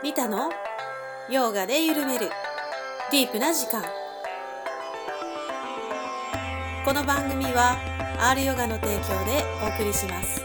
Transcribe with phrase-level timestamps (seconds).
[0.00, 0.48] リタの？
[1.28, 2.30] ヨガで緩める。
[3.10, 3.82] ディープな時間。
[6.84, 7.76] この番組は
[8.20, 10.37] R ヨガの提供でお送りします。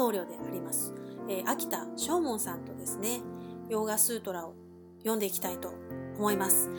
[0.00, 0.94] 僧侶であります、
[1.28, 3.20] えー、秋田正門さんとですね
[3.68, 4.54] ヨーガスートラを
[5.00, 5.74] 読んでいきたいと
[6.16, 6.70] 思います、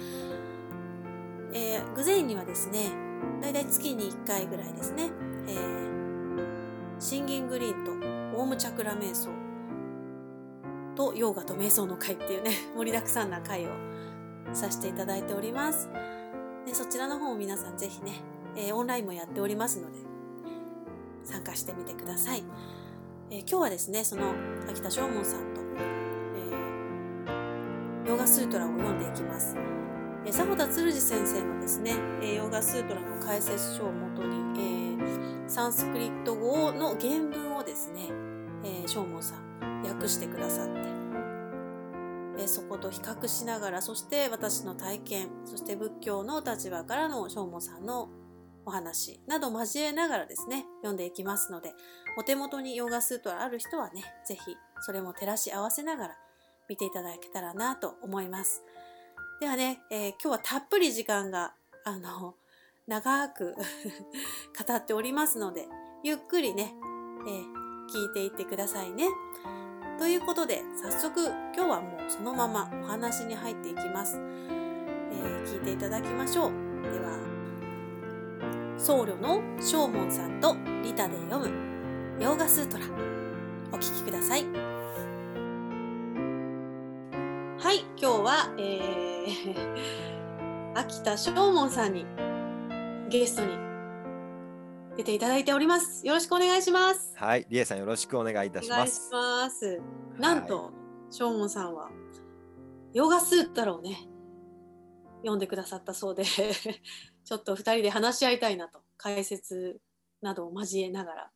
[1.54, 2.90] えー、グゼ院にはですね
[3.40, 5.12] だいたい月に1回ぐらいですね、
[5.48, 9.30] えー、シンギングリーンとオームチャクラ瞑想
[10.96, 13.70] とヨーガと瞑想の会っていうね、 盛りだくさんな会を
[14.52, 15.90] させていただいております。
[16.66, 18.14] でそちらの方を皆さんぜひね、
[18.56, 20.00] えー、オンラインもやっておりますので、
[21.24, 22.44] 参加してみてください。
[23.34, 24.34] えー、今日はですね、その
[24.70, 29.56] 秋田正門さんと、えー、ヨガスートラを読んでいきます。
[30.26, 38.10] えー、佐田鶴次先生のですね、えー、ヨガスートラの解説書をもとに、えー、サンスクリット語の原文をですね、
[38.66, 40.68] えー、正門さん訳してくださっ
[42.36, 48.10] て、そこと比較しながらそして私の体験そして仏教の立場からの正門さんの
[48.66, 51.74] お話など交えながらですね読んでいきますので
[52.18, 54.42] お手元にヨガスートある人はね是非
[54.82, 56.18] それも照らし合わせながら
[56.70, 58.64] 見ていただけたらなと思います。
[59.42, 62.36] ではね、えー、今日はたっぷり時間があの
[62.88, 63.56] 長く
[64.68, 65.68] 語っておりますので
[66.04, 66.74] ゆっくりね、
[67.28, 69.08] えー、聞いていってくださいね。
[69.98, 76.52] ということで早速今日はもうそのままお話に入っていきます、えー、聞いていただきましょう。
[76.84, 77.31] では
[78.82, 81.52] 僧侶の正門さんとリタで読む
[82.20, 82.86] ヨーガスートラ
[83.72, 84.46] お聞きください
[87.60, 92.08] はい今日は、えー、 秋田正門さんに
[93.08, 93.56] ゲストに
[94.98, 96.06] 出ていただいております。
[96.06, 97.14] よろしくお願いします。
[97.16, 99.10] はい、りえさんよろしくお願いいたします。
[99.14, 99.80] ます。
[100.18, 100.70] なんと、は
[101.10, 101.90] い、しょうもんさんは
[102.94, 104.10] ヨガスータラをね
[105.22, 106.24] 読んでくださったそうで
[107.24, 109.80] ちょっと二人で話し合いたいなと解説
[110.22, 111.32] などを交えながら。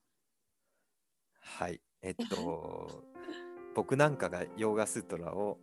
[1.40, 3.04] はい、えっと
[3.76, 5.60] 僕なんかがヨガスートラを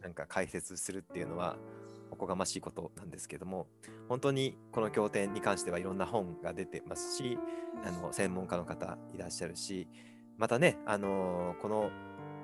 [0.00, 1.80] なんか解説するっていうのは、うん
[2.10, 3.66] おこがましいことなんですけども
[4.08, 7.38] 本当にこの経典に関してはいろんな本が出てますし
[7.84, 9.88] あの専門家の方いらっしゃるし
[10.36, 11.90] またね、あのこの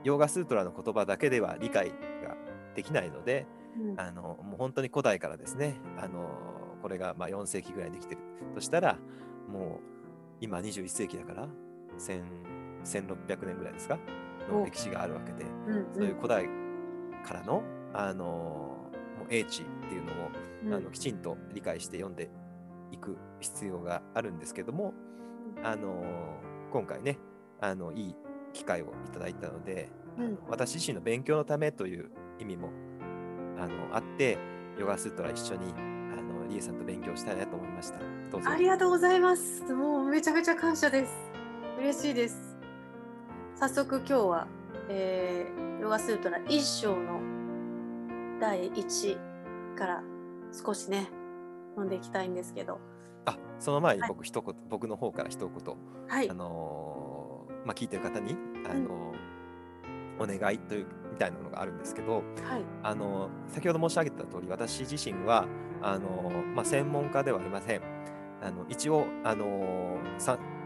[0.04, 1.88] ヨーガスートラの言葉だけでは理解
[2.22, 2.36] が
[2.74, 3.46] できないので、
[3.80, 6.28] うん、あのもう本当に古代からですね、あの
[6.86, 8.20] これがまあ4世紀ぐらいできてる。
[8.54, 8.96] としたら
[9.48, 9.80] もう
[10.40, 11.48] 今21世紀だから
[11.98, 13.98] 1600年ぐらいですか？
[14.48, 16.44] の歴史があるわけで、うんうん、そういう古代
[17.24, 18.76] からの、あの
[19.28, 20.14] 英知っていうのを、
[20.64, 22.30] うん、あのきちんと理解して読んで
[22.92, 24.94] いく必要があるんですけども、
[25.64, 26.04] あの
[26.70, 27.18] 今回ね
[27.60, 28.16] あのいい
[28.52, 32.70] 機会をいただいたので、うん、私自身の勉強のためという意味も
[33.58, 34.38] あのあって
[34.78, 35.95] ヨガスートラ一緒にあ
[36.46, 37.98] のリエさんと勉強したいなと思いました。
[38.30, 39.62] どうぞありがとうございます。
[39.74, 41.12] もうめちゃめちゃ感謝です。
[41.78, 42.56] 嬉しいです。
[43.56, 44.46] 早速今日は、
[44.88, 47.20] えー、ヨガスートラ一章の
[48.40, 49.18] 第1
[49.74, 50.02] から
[50.52, 51.08] 少しね
[51.76, 52.78] 飲んでいきたいんですけど
[53.24, 55.76] あその前に僕一言、はい、僕の方から一言、
[56.06, 58.36] はい、あのー、まあ、聞いてる方に、
[58.68, 62.22] あのーうん、お願いというみたいなのがあるんですけど、はい、
[62.82, 65.46] あのー、先ほど申し上げた通り私自身は
[65.82, 67.82] あのまあ、専門家ではありません
[68.42, 69.98] あの一応、あの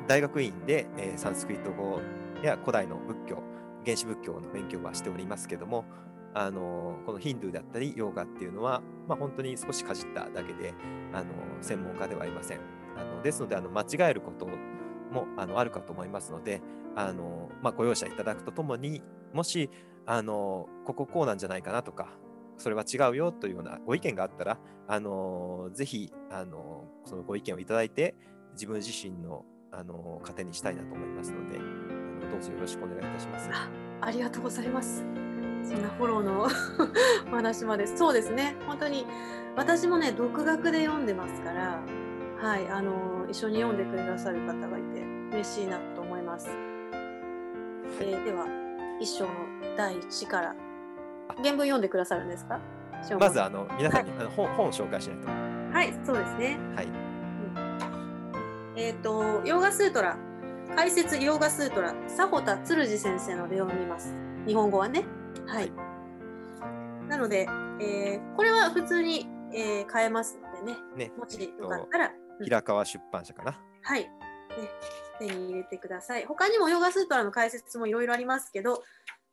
[0.07, 2.01] 大学院で、えー、サンスクリット語
[2.43, 3.43] や古代の仏教
[3.85, 5.85] 原始仏教の勉強はしておりますけども
[6.33, 10.75] あのこのヒンドゥーだったりヨーガっていうのは、まあ、本当に少しかじっただけで
[11.13, 11.27] あの
[11.61, 12.61] 専門家ではありません。
[12.97, 16.61] あのですのであの間違えることもあのあるかと思いますので
[16.95, 19.03] あの、まあ、ご容赦いただくとともに
[19.33, 19.71] もし
[20.07, 22.09] あのこここうなんじゃないかなとか
[22.57, 28.15] それは違うよというようなご意見があったらあのぜひあのそのご意見をいただいて
[28.53, 33.49] 自分自身のあの糧にしたいなと思いますのであのどうぞよろしくお願いいたします。
[34.01, 35.05] ありがとうございます。
[35.63, 36.49] そんなフォローの
[37.29, 39.07] お 話までそうですね本当に
[39.57, 41.81] 私もね独学で読んでますから
[42.41, 46.49] はい、あの一緒に読んでくださる方がいて嬉しいなと思います。
[46.49, 46.57] はい、
[48.01, 48.47] えー、では
[49.01, 49.31] 一章の
[49.77, 50.55] 第一から
[51.37, 52.61] 原文読んでくださるんですか？
[53.19, 55.29] まずあの皆さんに、はい、あの本本を紹介しないと。
[55.73, 56.59] はい、そうですね。
[56.77, 56.87] はい。
[56.87, 56.95] うん、
[58.77, 60.19] えっ、ー、と、ヨーガスートラ、
[60.77, 64.15] 解説ヨーガスートラ、佐保田鶴次先生ので読みます。
[64.47, 65.05] 日本語はね。
[65.47, 65.71] はい。
[65.71, 67.47] はい、なので、
[67.81, 70.79] えー、これは普通に、えー、買えますのでね。
[70.97, 72.13] ねもしよかったら。
[72.43, 73.59] 平川出版社かな。
[73.83, 74.03] はい。
[74.03, 74.09] ね、
[75.21, 76.25] 手に入れてください。
[76.25, 78.83] 他にもヨーガスートラの解説もいろいろありますけど、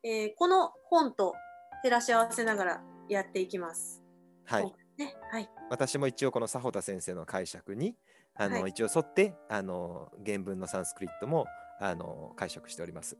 [0.02, 1.34] えー、この本と
[1.82, 4.02] 照らし合わせながらやっていきます。
[4.44, 4.74] はい。
[4.98, 5.48] ね、はい。
[5.70, 7.96] 私も一応この佐保田先生の解釈に
[8.34, 11.46] あの、はい、一応沿ってあの原文のサンスクリットも
[11.80, 13.16] あの解釈しております。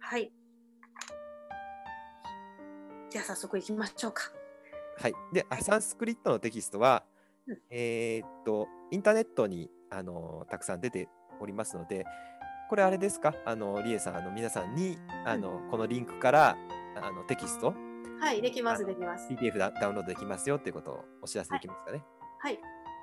[0.00, 0.30] はい。
[3.10, 4.30] じゃあ早速いきましょうか。
[4.98, 5.14] はい。
[5.32, 7.04] で、はい、サンスクリットのテキストは、
[7.46, 11.08] うん、えー、っとインターネットにあのたくさん出て
[11.40, 12.04] おりますので、
[12.68, 16.56] これあれですか、あのリエさんあの皆さんにあの、うん、このリンクから
[17.00, 17.74] あのテキスト？
[18.20, 19.28] はい、できます、できます。
[19.28, 22.04] PDF ダウンロードできますよっていうことをお知らせできますかね？
[22.38, 22.58] はい。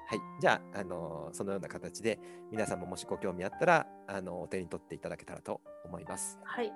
[0.09, 2.17] はい、じゃあ、あのそのような形で
[2.49, 6.39] 皆さんももしご興味あったらあのお手に取っていただけたらと思います。
[6.45, 6.71] はい。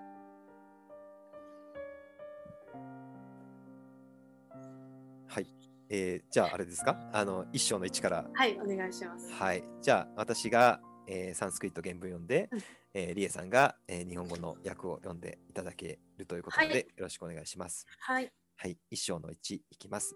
[5.28, 5.48] はい、
[5.90, 6.98] えー、じゃああれですか？
[7.14, 10.82] あの一章の一からはいお願いしますはいじゃあ私が、
[11.14, 12.60] えー、サンスクリット原文読んで、うん、
[12.94, 17.86] えー、リエさんが、えー、日本語の訳を読んでいただけるということで、はい、よろしくお願いします。
[18.00, 18.32] はい。
[18.56, 20.16] はい、一章の一いきます。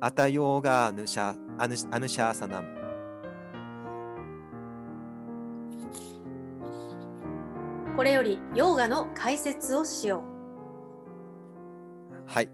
[0.00, 2.68] アタヨーガーヌシャアヌアヌシャーサナム。
[7.96, 10.22] これよりヨーガの解説をしよ
[12.28, 12.30] う。
[12.30, 12.48] はい。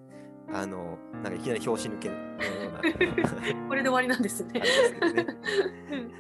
[0.52, 2.20] あの、なんかいきなり拍子抜けのよ
[2.68, 3.61] うな。
[3.72, 4.60] これで終わりなんですね。
[4.60, 5.26] ね。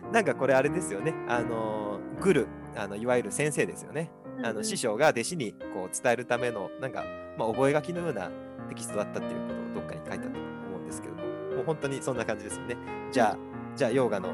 [0.10, 1.12] なんかこれあれですよね。
[1.28, 4.10] あの、グル、あのいわゆる先生ですよね。
[4.42, 7.04] あの師匠が弟子にこう伝えるためのなんか、
[7.36, 8.30] まあ、覚書のような
[8.70, 11.22] テキストだったっていうことをどっかに書いたと思うんですけども。
[11.22, 12.78] もう本当にそんな感じですよね。
[13.10, 13.38] じゃあ
[13.76, 14.30] じゃあヨーガの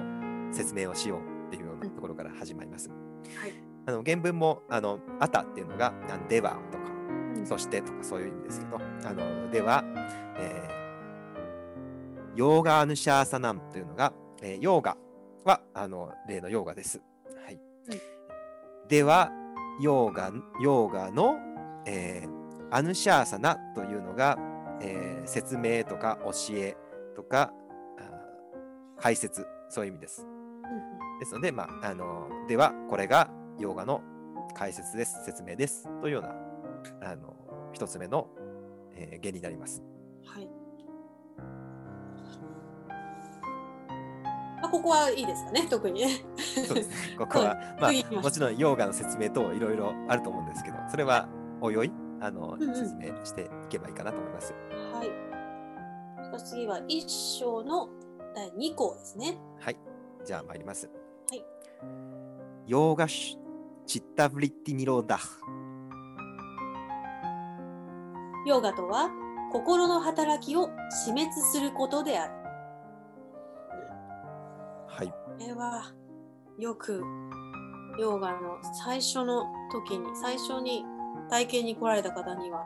[0.53, 1.19] 説明をしよう
[1.49, 3.53] っていうようなところから始まります、はい、
[3.87, 5.93] あの原文もあの「あた」っていうのが
[6.29, 6.85] 「では」とか
[7.45, 9.85] 「そして」とかそういう意味ですけどあのでは、
[10.39, 10.78] えー、
[12.39, 14.13] ヨーガーヌシャーサナンというのが、
[14.43, 14.97] えー、ヨーガ
[15.45, 17.03] はあの例のヨーガです。
[17.45, 17.59] はい、
[18.89, 19.33] では
[19.81, 20.31] ヨーガ
[20.63, 21.35] ヨーガの、
[21.85, 22.29] えー、
[22.71, 24.39] アヌシャーサナというのが、
[24.81, 26.77] えー、説明とか教え
[27.17, 27.53] とか
[29.01, 30.25] 解説そういう意味です。
[31.19, 34.01] ですので、まあ、あのではこれがヨーガの
[34.55, 36.37] 解説です説明ですというような
[37.03, 37.35] あの
[37.73, 38.29] 一つ目の、
[38.95, 39.83] えー、になります。
[40.25, 40.58] はい
[44.63, 46.25] あここはいいですかね、特にね。
[46.67, 47.17] そうですね。
[47.17, 51.29] ここは、 まあ、もちろんヨーガの説明等いろいろあると思うんですけど、それは
[51.61, 54.55] おいおいあの、うんうん、説明していけばいいかなと思います。
[54.93, 55.29] はい。
[56.45, 57.89] 次は一章の
[58.35, 59.39] 第2項ですね。
[59.61, 59.77] はい。
[60.25, 60.91] じゃあ参ります。
[61.31, 61.45] はい。
[62.67, 63.49] ヨーガシュ
[63.87, 65.19] チッタブリッティニローダ
[68.47, 69.11] ヨーガとは
[69.53, 70.69] 心の働きを
[71.05, 72.38] 死滅することである。
[75.39, 75.93] れは
[76.59, 77.03] よく
[77.99, 80.85] ヨーガの最初の時に最初に
[81.31, 82.65] 体験に来られた方には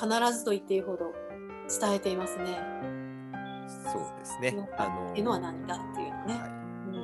[0.00, 1.12] 必ずと言っていいほど
[1.80, 2.58] 伝えていますね。
[3.68, 4.68] そうですね。
[4.76, 6.46] あのっていうのは何だっていうのね、は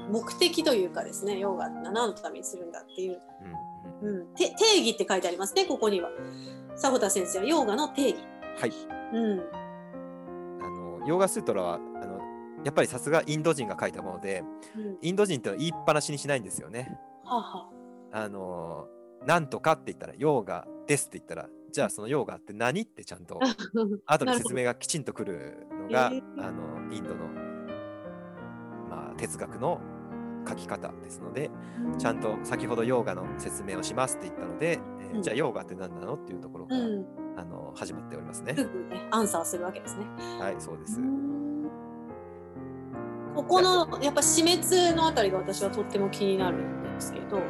[0.08, 3.20] い、目的というかですね、ヨーガって何のためにするんだっていう、
[4.02, 4.44] うん、うん、定
[4.78, 6.10] 義って書いてありますね、ここには。
[6.72, 8.16] 佐保田先生はヨーガの定義。
[8.58, 8.72] はい。
[9.12, 9.40] うん。
[10.62, 10.68] あ
[11.00, 11.80] のヨーガスートラは
[12.64, 14.42] やっぱりさすがインド人が書いたもので、
[14.76, 16.98] うん、インド人って言いっぱなしにしないんですよね。
[17.24, 17.70] はあは
[18.12, 18.86] あ、あの
[19.26, 23.38] なんとかって言ったらヨーガですって言ったらじゃあそのヨーガって何ってちゃんと
[24.06, 27.26] 後で説明がきちんとくるのが、えー、あのインドの、
[28.88, 29.80] まあ、哲学の
[30.48, 31.50] 書き方ですので、
[31.92, 36.80] うん、ちゃんと先ほどヨーガの説明をしますって言ったので、えーうん、じゃあヨーガって何なのっていうところから、
[37.36, 38.56] あの始まっておりますね。
[39.10, 40.06] アンサーするわけですね。
[40.40, 41.00] はいそうです。
[43.38, 47.40] ここのやっぱ死滅のあたりが私はとっても気になるんですけど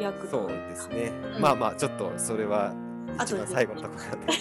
[0.00, 2.72] 役そうですね、うん、まあまあちょっとそれは
[3.20, 4.32] 一番最後のところなんで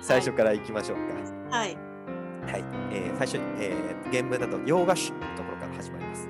[0.00, 0.98] 最初からいきましょう
[1.50, 1.56] か。
[1.58, 1.76] はい、
[2.46, 2.64] はい。
[2.92, 6.28] えー、最初、えー、原文だとヨーガシュのところから始まります、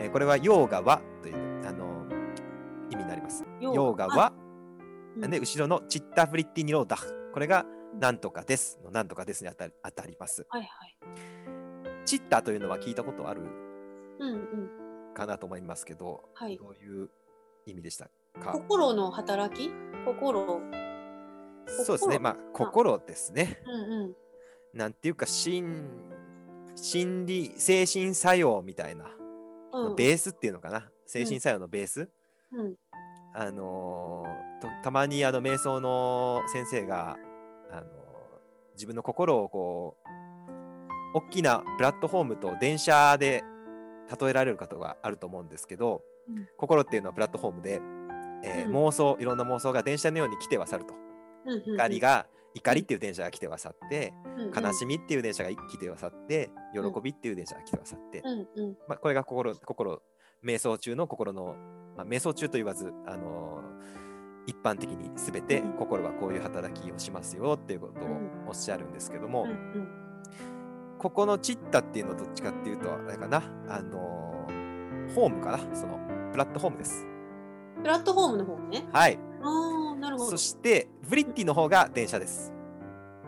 [0.00, 2.06] えー、これはヨーガはというあの
[2.92, 3.44] 意味になります。
[3.60, 4.32] ヨーガは、
[5.20, 7.66] うん、で後ろのチッタフリッティニローダこれが
[7.98, 10.46] なんとかですのなんとかですにあたりあたります。
[10.48, 11.55] はいはい
[12.06, 13.42] チッタというのは聞いたことある
[14.18, 14.70] うんうん。
[15.14, 17.10] かなと思いますけど、はいどういう
[17.66, 18.08] 意味でした
[18.40, 18.52] か？
[18.52, 19.70] 心の働き？
[20.04, 20.60] 心。
[21.84, 23.60] そうですね、まあ、心ですね。
[23.66, 24.14] うんうん。
[24.72, 25.84] なんていうか、心
[26.76, 29.06] 心理、精神作用みたいな、
[29.72, 32.08] うん、ベースっていうのかな、精神作用のベース？
[32.52, 32.74] うん
[33.34, 37.16] あのーとたまにあの瞑想の先生が、
[37.70, 37.86] あのー
[38.74, 40.08] 自分の心をこう
[41.16, 43.42] 大きなプラットフォームと電車で
[44.20, 46.46] 例えられることがあると思うんですけど、うん。
[46.58, 47.80] 心っていうのはプラットフォームで、
[48.44, 48.76] えーうん。
[48.76, 50.92] 妄想いろんな妄想が電車のように来ては去ると。
[51.46, 54.64] うん怒りが怒りっていう電車が来ては去ってうんうん。
[54.64, 58.22] 悲しみっていう電車が来ては去って喜びっていう電車が来ては去って、
[58.86, 60.02] まあ、これが心心
[60.44, 61.56] 瞑想中の心の、
[61.96, 64.06] まあ、瞑想中と言わず、あのー
[64.48, 65.72] 一般的に全てうん。
[65.72, 68.48] 心はこういう働きをしますよっていうことをうん。
[68.48, 69.46] おっしゃるんですけども、
[70.98, 75.58] ここのチッタっていうのはどっちかっていうとあれかな、あのーホームかな？
[75.74, 75.98] その
[76.32, 77.06] プラットフォームです。
[77.82, 78.86] プラットフォームの方ね。
[78.92, 79.18] はい。
[79.42, 80.36] ああ、なるほどそ。
[80.36, 82.52] してブリッティの方が電車です。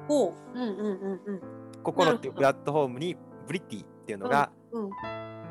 [0.09, 0.59] ほう。
[0.59, 1.41] うんうんうんうん。
[1.83, 4.91] 心っていうプラットフォームにブリッティっていうのが、うん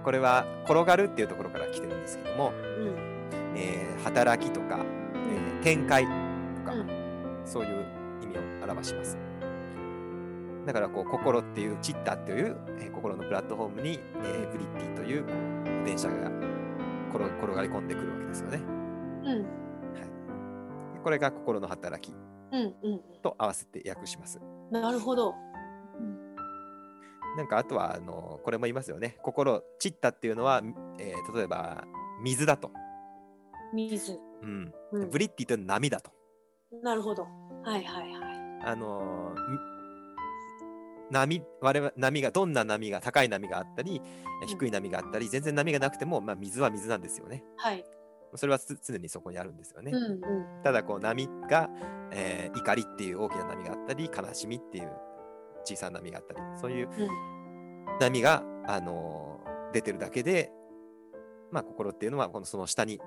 [0.04, 2.96] これは転がるっていうところから来てるんですけども、うん
[3.56, 6.10] えー働きとか、えー展開と
[6.64, 7.86] か、うんそういう
[8.24, 9.18] 意味を表します。
[10.68, 15.26] だからこう心っていうチッタっていう、えー心のプラットフォームに、えーブリッティという
[15.86, 16.30] 電車が
[17.10, 18.58] 転転がり込んでくるわけですよね。
[18.58, 22.14] うんはい、でこれが心の働き
[22.52, 24.40] うんうんと合わせて訳します。
[24.72, 24.82] うん。
[24.82, 25.36] なるほど。
[27.38, 29.18] なんかあとはあのこれも言いますよね。
[29.22, 30.62] 心、チッタっていうのは、
[31.00, 31.86] えー例えば
[32.24, 32.72] 水だと。
[33.74, 34.20] 水。
[34.42, 36.12] うん、うんブリッティというのは波だと。
[36.84, 37.24] なるほど。
[37.64, 38.66] はいはいはい。
[38.66, 39.77] あのーみ
[41.12, 44.02] 波我々波がどんな波が高い波があったりん
[44.46, 47.44] 低い波があったり、全然波がなくても、まあ、水は水なんですよね。
[47.58, 47.84] はい。
[48.36, 49.92] それはつ常にそこにあるんですよね。
[49.94, 50.64] うんうん。
[50.64, 51.70] ただこう波が、
[52.12, 54.92] えー怒りっていう大きな波があったり悲しみっていう
[55.64, 60.50] 小さな波があったりそういううん波が、あのー出てるだけで、
[61.52, 63.00] まあ、心っていうのはこのその下に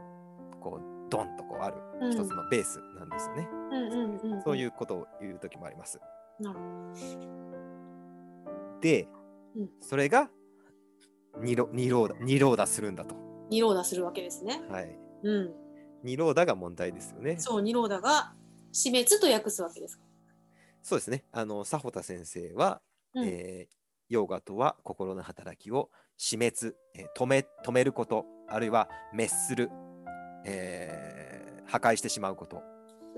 [0.61, 3.49] こうドンとこうあるうん一つのベースなんですよね。
[3.73, 4.43] うんうんうん。。
[4.43, 5.99] そういううことを言う時もあります。
[6.39, 7.60] なるほど。
[8.81, 9.09] で、
[9.57, 10.31] うんそれが
[11.41, 13.15] ニロニローダニローダするんだと。
[13.51, 14.61] ニローダするわけですね。
[14.69, 14.99] はい。
[15.23, 15.55] うん。
[16.03, 17.37] ニローダが問題ですよね。
[17.39, 18.33] そう、ニローダが
[18.73, 20.05] 死滅と訳すわけですか。
[20.83, 21.25] そうですね。
[21.33, 22.81] あの、佐穂田先生は、
[23.15, 23.75] うんえー
[24.09, 29.71] ヨガとは心の働きを死滅、えー止め止めること、あるいは滅する、
[30.45, 32.61] えー破壊してしまうこと。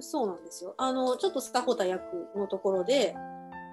[0.01, 0.75] そうなんですよ。
[0.77, 2.03] あの、ちょっとスタホタ訳
[2.37, 3.15] のところで、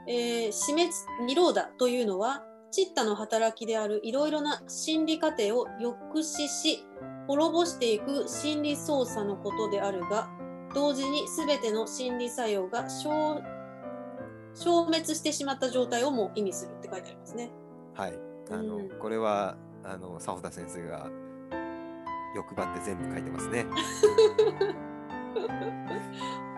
[0.10, 0.90] えー死滅、
[1.28, 6.84] ニローダというのは、チッタの働きであるいろいろな心理過程を抑止し、
[7.28, 10.28] 滅ぼしていく心理操作のことであるが、
[10.74, 13.40] 同時に全ての心理作用が消
[14.56, 17.52] 消滅してしまった状態をも意味するって書いてありますね。
[17.94, 18.20] はい。
[18.50, 21.08] あの、うんこれは、あの、佐穂田先生が
[22.36, 23.68] 欲張って全部書いてますね。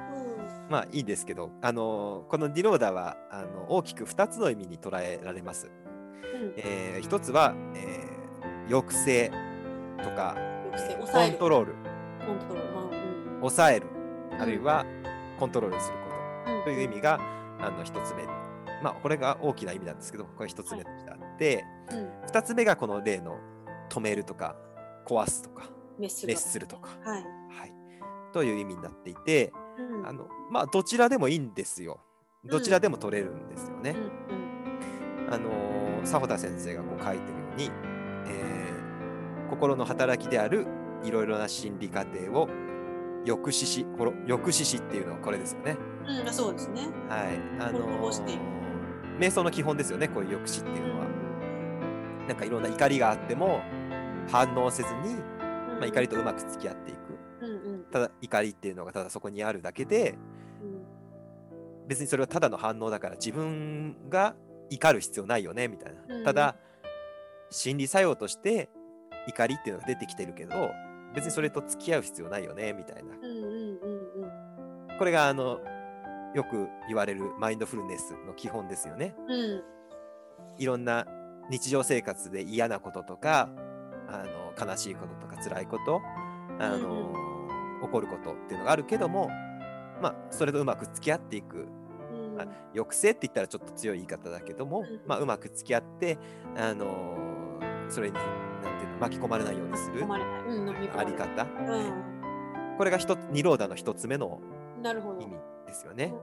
[0.71, 5.67] まあいいですけど、あのこのディローダはあの大きく2つの意味に捉えられます。
[5.67, 9.31] うんえー一つは、えー抑制
[10.01, 10.35] とか
[10.71, 11.35] 抑制、コ抑える。
[11.35, 11.73] ントロール、
[12.25, 12.73] コントロール。
[12.73, 13.85] まあうん抑える、
[14.37, 14.85] んあるいは
[15.37, 16.09] コントロールするこ
[16.45, 17.19] とうんという意味が
[17.59, 18.23] あの1つ目。
[18.81, 23.37] まあこれが大きな意味なんですけど、これ1つ目としてあって、うん2つ目がこの例の
[23.89, 24.55] 止めるとか
[25.05, 25.63] 壊すとか
[25.97, 26.33] 滅する。
[26.33, 27.23] 滅するとか、はい。
[27.49, 27.73] はい、
[28.31, 31.99] という意味になっていて、うんあのまあどちらでもいいんですよ。
[32.45, 33.95] どちらでも取れるんですよね。
[35.29, 37.71] あのー佐穂田先生がこう書いてるように、
[38.27, 40.65] えー心の働きである
[41.03, 42.47] いろいろな心理過程を
[43.25, 45.77] 抑止し、この抑止しっていうのはこれですよね。
[46.07, 46.87] うん、あそうですね。
[47.09, 47.37] はい。
[47.59, 48.39] あのー
[49.19, 51.05] 瞑想の基本ですよね、こういう抑止っていうのは。
[52.27, 53.61] なんかいろんな怒りがあっても
[54.29, 55.15] 反応せずに、
[55.79, 57.00] まあ、怒りとうまく付き合っていく。
[57.91, 60.11] ただ怒りっていうのがただそこにあるだけで、
[60.63, 60.81] うん
[61.87, 64.33] 別にそれはただの反応だから自分が
[64.69, 66.55] 怒る必要ないよねみたいな、うんただ
[67.49, 68.69] 心理作用として
[69.27, 70.71] 怒りっていうのが出てきてるけど
[71.13, 73.11] 別にそれと付き合う必要ないよねみたいな
[74.97, 75.59] これがあの
[76.33, 79.63] よく言われるマインドフルネスの基本ですよねうん
[80.57, 81.05] いろんな
[81.49, 83.49] 日常生活で嫌なこととか
[84.07, 86.01] あの悲しいこととか辛いこと
[86.59, 87.11] あの、
[87.81, 89.29] 起こることっていうのがあるけども
[90.01, 91.67] まあそれとうまく付き合っていく。
[92.11, 92.41] うん。
[92.41, 95.01] あ抑制って言ったらちょっと強い言い方だけども、うん。
[95.05, 96.17] まあ、うまく付き合って、
[96.57, 97.31] あのー
[97.89, 98.23] それになん
[98.79, 100.05] ていうの巻き込まれないようにする。
[100.97, 101.47] あり方、う
[102.77, 104.39] これが一つニローダの一つ目の。
[105.21, 105.33] 意味
[105.67, 106.13] ですよね。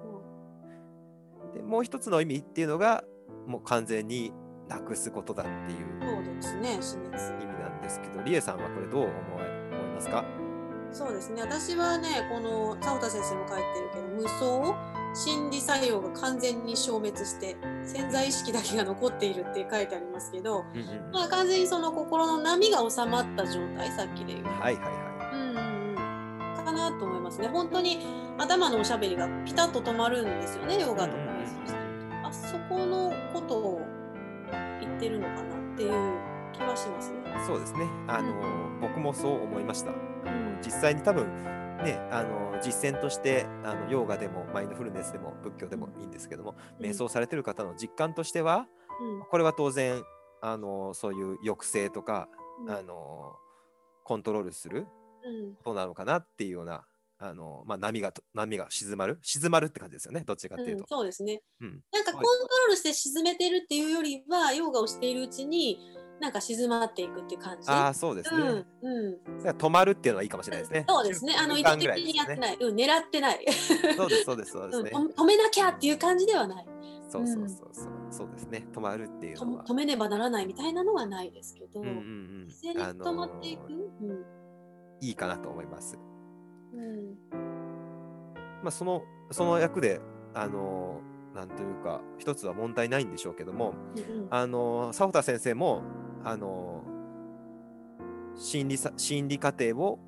[1.43, 3.05] うんでもう一つの意味っていうのが
[3.47, 4.33] もう完全に
[4.69, 5.99] なくすことだっていう
[6.57, 6.79] ね。
[7.43, 9.15] 意味なんですけどリエさんはこれどう思い
[9.95, 10.25] ますか？
[10.92, 11.42] そうですね。
[11.42, 14.75] 私はね、この佐田先生も書いてるけど、無双、
[15.14, 24.47] 心理作用が完全に消滅して、潜在意識だけが残っているって書いてありますけど、うんうんまあ完全にその心の波が収まった状態、さっきで言う。
[24.47, 26.64] はいはいはうんうんうん。
[26.64, 27.49] かなと思いますね。
[27.49, 27.99] 本当に
[28.38, 32.28] 頭のおしゃべりがピタッと止まるんですよね、ヨガとか瞑想してると。
[32.28, 33.80] あそこのことを
[34.80, 36.18] 言ってるのかなっていう
[36.52, 37.18] 気はしますね。
[37.42, 38.33] いそうですねあの、
[38.80, 39.92] 僕もそう思いました
[40.29, 40.59] うん。
[40.63, 41.27] 実際に多分
[41.85, 48.67] ねあの実践としてあのヨーガでもマインドフルネスでも仏教でもいいんですけども、瞑想されてる方の実感としては
[49.01, 49.25] うん。
[49.31, 50.03] これは当然
[50.41, 52.29] あのそういう抑制とか、
[52.63, 52.71] うん。
[52.71, 53.37] あの
[54.05, 54.87] コントロールする
[55.25, 55.55] うん。
[55.57, 56.85] ことなのかなっていうような
[57.21, 59.19] あの、まあ、波がと波が静まる？
[59.23, 60.87] 静まるって感じですよねどっちかっていううんと。
[60.89, 61.43] そうですね。
[61.61, 61.81] うん。
[61.93, 65.81] なんかコントロールして沈めてるっていうよりは、ヨガをしているうちに、
[66.21, 67.69] なんか静まっていくっていう感じ。
[67.71, 69.19] ああそうですね、うん、うん。
[69.47, 70.85] 止まるっていうのはいいかもしれないですね。
[70.89, 71.35] そうですね。
[71.39, 72.39] あの、意図的にやってい。
[72.39, 72.57] ない。
[72.61, 73.47] うん、狙ってない。
[73.97, 74.91] そうですそうですそうですね。
[74.95, 76.67] うん、止めなきゃっていう感じではない。
[77.11, 79.65] そうそうそうそうそうですね止まるっていうとのは。
[79.65, 83.61] 止めねばならないみたいなのはないですけど、うんうんうん自然に止まっていく？
[83.63, 83.71] あ
[84.05, 84.15] の
[85.01, 85.99] いいかなと思います。
[86.75, 87.15] うんうん
[88.63, 90.03] まあそのその役で
[90.35, 91.01] あの
[91.35, 95.83] なんというか一つは問題ないんでしょうけども、うんあの佐保田先生も
[96.25, 96.83] あの
[98.37, 99.99] 心理さ心理過程を、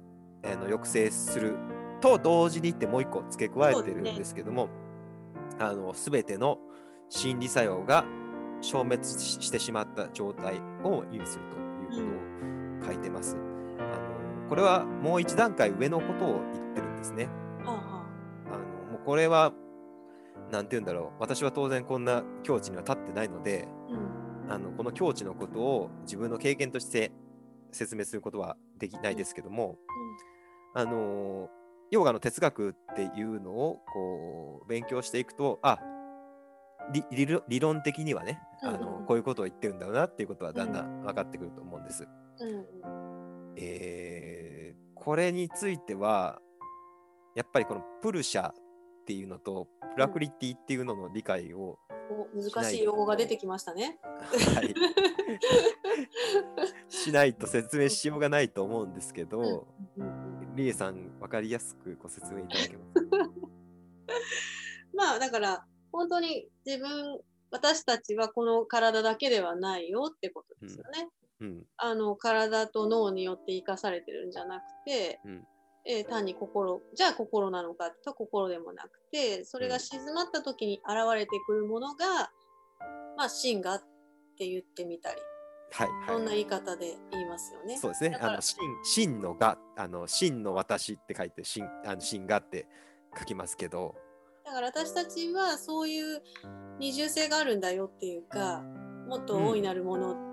[0.44, 1.56] あの抑制する
[2.00, 4.68] と同時にってもう一個付け加えてるんですけども、
[5.58, 6.58] あの全ての
[7.08, 8.04] 心理作用が
[8.60, 11.44] 消滅ししてしまった状態を意味する
[11.88, 13.36] ということを書いてます。
[13.36, 17.28] あのこれはもう一段階上のことを言ってるんですね。
[17.64, 18.04] はあは
[18.46, 19.52] あのもうこれは
[20.50, 24.09] なんて言うんだろう私は当然こんな境地には立ってないのであうん
[24.50, 27.12] あのこの境地のことを自分の経験として
[27.72, 29.78] 説明することはできないですけども、
[30.74, 31.48] あの
[31.90, 35.78] ヨガの哲学っていうのをこう勉強していくとあ
[36.92, 37.04] 理
[37.48, 38.80] 理論的にはねあうんうん。
[38.80, 41.02] のこういうことを言ってるんだろうなっていうことはだんだん。
[41.02, 42.06] 分かってくると思うんです。
[42.40, 43.54] うんうん。
[43.56, 46.40] えーこれについては
[47.34, 48.52] やっぱりこのプルシャ
[49.00, 51.78] っていうのとプラクリティっていうのの理解を、
[52.10, 53.98] お難しい用語が出てきましたね。
[54.02, 54.74] はい、
[56.88, 60.06] しないと説明しようがないと思うんですけど、うん。
[60.06, 62.92] うんうんリエさん分かりやすくご説明いただけます
[64.92, 71.08] まあだから本当に自分私たちはこの体だけではないよってことですよね。
[71.40, 71.66] うん。
[71.76, 75.46] あの体と脳によって生かされてるんじゃなくて、うん
[75.86, 82.30] えー単に心じゃあ心なのかと心でもなくてそれが静まった時に現れてくるものが、
[83.16, 83.82] まあ真がっ
[84.38, 85.20] て言ってみたり、
[85.72, 87.78] はいそんなはい言い方で言いますよね。
[87.78, 88.18] そうですね。
[88.20, 92.66] あの真真のがあの真の私って書いて真あの真がって
[93.18, 93.94] 書きますけど。
[94.44, 96.22] だから私たちはそういう
[96.78, 98.62] 二重性があるんだよっていうか
[99.06, 100.29] もっと大いなるもの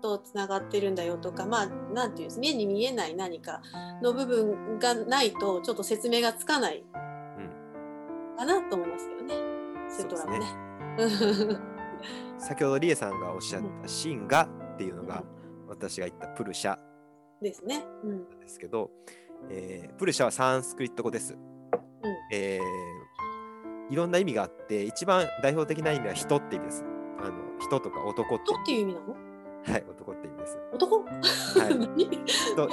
[0.00, 3.62] とつながってるんだよとか、まあなんていうんです目に見えない何か
[4.02, 6.84] の部分がないとちょっと説明がつかない
[8.36, 9.34] かなと思いますけどね、
[9.88, 10.46] スートラもね。
[12.38, 15.22] 先ほどリエさんがおっしゃった真がっていうのが
[15.68, 16.78] 私が言ったプルシャ
[17.42, 17.84] ですね。
[18.02, 18.90] うんなんですけど、
[19.50, 21.36] えープルシャはサンスクリット語です。
[22.32, 22.90] えー
[23.90, 26.84] いろんな意味があって、一番代表的な意味は人って意味です。
[27.18, 29.16] あの人とか男って人っていう意味なの？
[29.62, 30.58] はい、男って意味です。
[30.72, 31.02] 男、は
[31.70, 32.06] い、 何？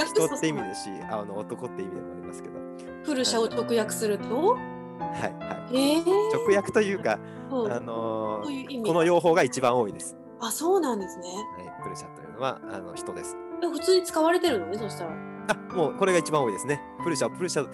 [0.06, 2.56] 人って意味ですし、あの男って意味でもありますけど、
[3.04, 4.54] プルシャを直訳すると？
[4.54, 5.96] はいはい。
[5.96, 7.20] えー、直訳というか、
[7.52, 10.16] うんあのーこの用法が一番多いです。
[10.40, 11.30] あそうなんですね。
[11.58, 13.38] はい、プルシャというのはあの人です。
[13.62, 15.12] え普通に使われてるのねそしたら。
[15.50, 16.82] あもうこれが一番多いですね。
[17.04, 17.70] プルシャを、プルシャを、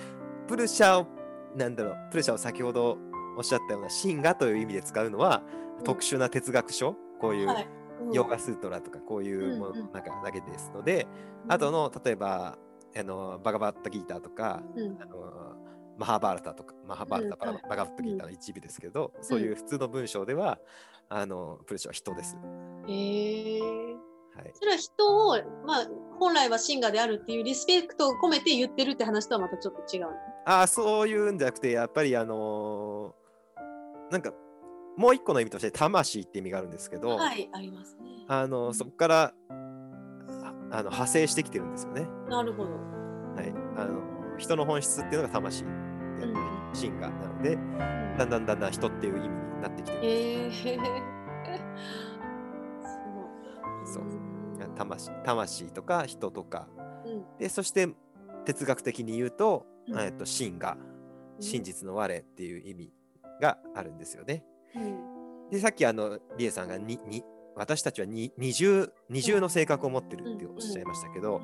[0.47, 1.08] プルシャを、
[1.56, 2.97] なんだろう、プルシャを先ほど
[3.38, 9.79] おっしゃったような真がという意味で使うのは、うん特殊な哲学書、こういうはいうんヨガスートラとかこういうものうん。
[9.79, 11.08] うんなんかだけですので、
[11.47, 12.58] あとの例えば
[12.95, 15.01] あのバガバッタギーターとか、うん。
[15.01, 15.56] あの
[15.97, 20.60] マハーバーラタとかマハーバーラタ、うんバガバッタギーターの一部ですけど、そういう普通の文章では
[21.10, 22.38] あのプルシャは人です。
[22.88, 23.62] へえ。
[24.36, 25.88] はい、それは人を、まあ、
[26.19, 30.10] 本来はシンガーであるっていうリスペクトを込めて言ってるって話とはまたちょっと違うの？
[30.47, 34.34] ああそういうんじゃなくてやっぱりあのーなんか
[34.97, 38.25] もう一個の意味として魂って意味があるんですけど、はい、ありますね。
[38.27, 42.08] あのそこからああの派生してきてるんですよね。
[42.29, 42.71] なるほど。
[42.71, 45.63] はい、あの人の本質っていうのが魂。
[45.63, 47.10] であったり、うん真が。
[47.10, 47.56] なので
[48.17, 50.67] だんだんだんだん人っていう意味になってきてるんです。
[50.67, 50.82] ええー。
[53.86, 54.03] すそう。
[54.75, 56.67] 魂魂とか人とか。
[57.06, 57.38] うん。
[57.38, 57.89] でそして
[58.45, 59.99] 哲学的に言うと,、うん。
[59.99, 60.77] えっと真が
[61.39, 62.93] 真実の我っていう意味
[63.41, 64.45] があるんですよね。
[64.75, 67.23] うんでさっきあのリエさんがにに
[67.55, 71.41] 私たちはに二重二重の性格を持ってるっておっしゃいましたけど、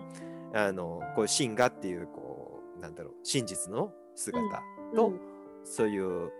[0.56, 4.64] あのこういう真がっていうこうなんだろう真実の姿
[4.96, 5.20] と、うん
[5.66, 6.32] そういう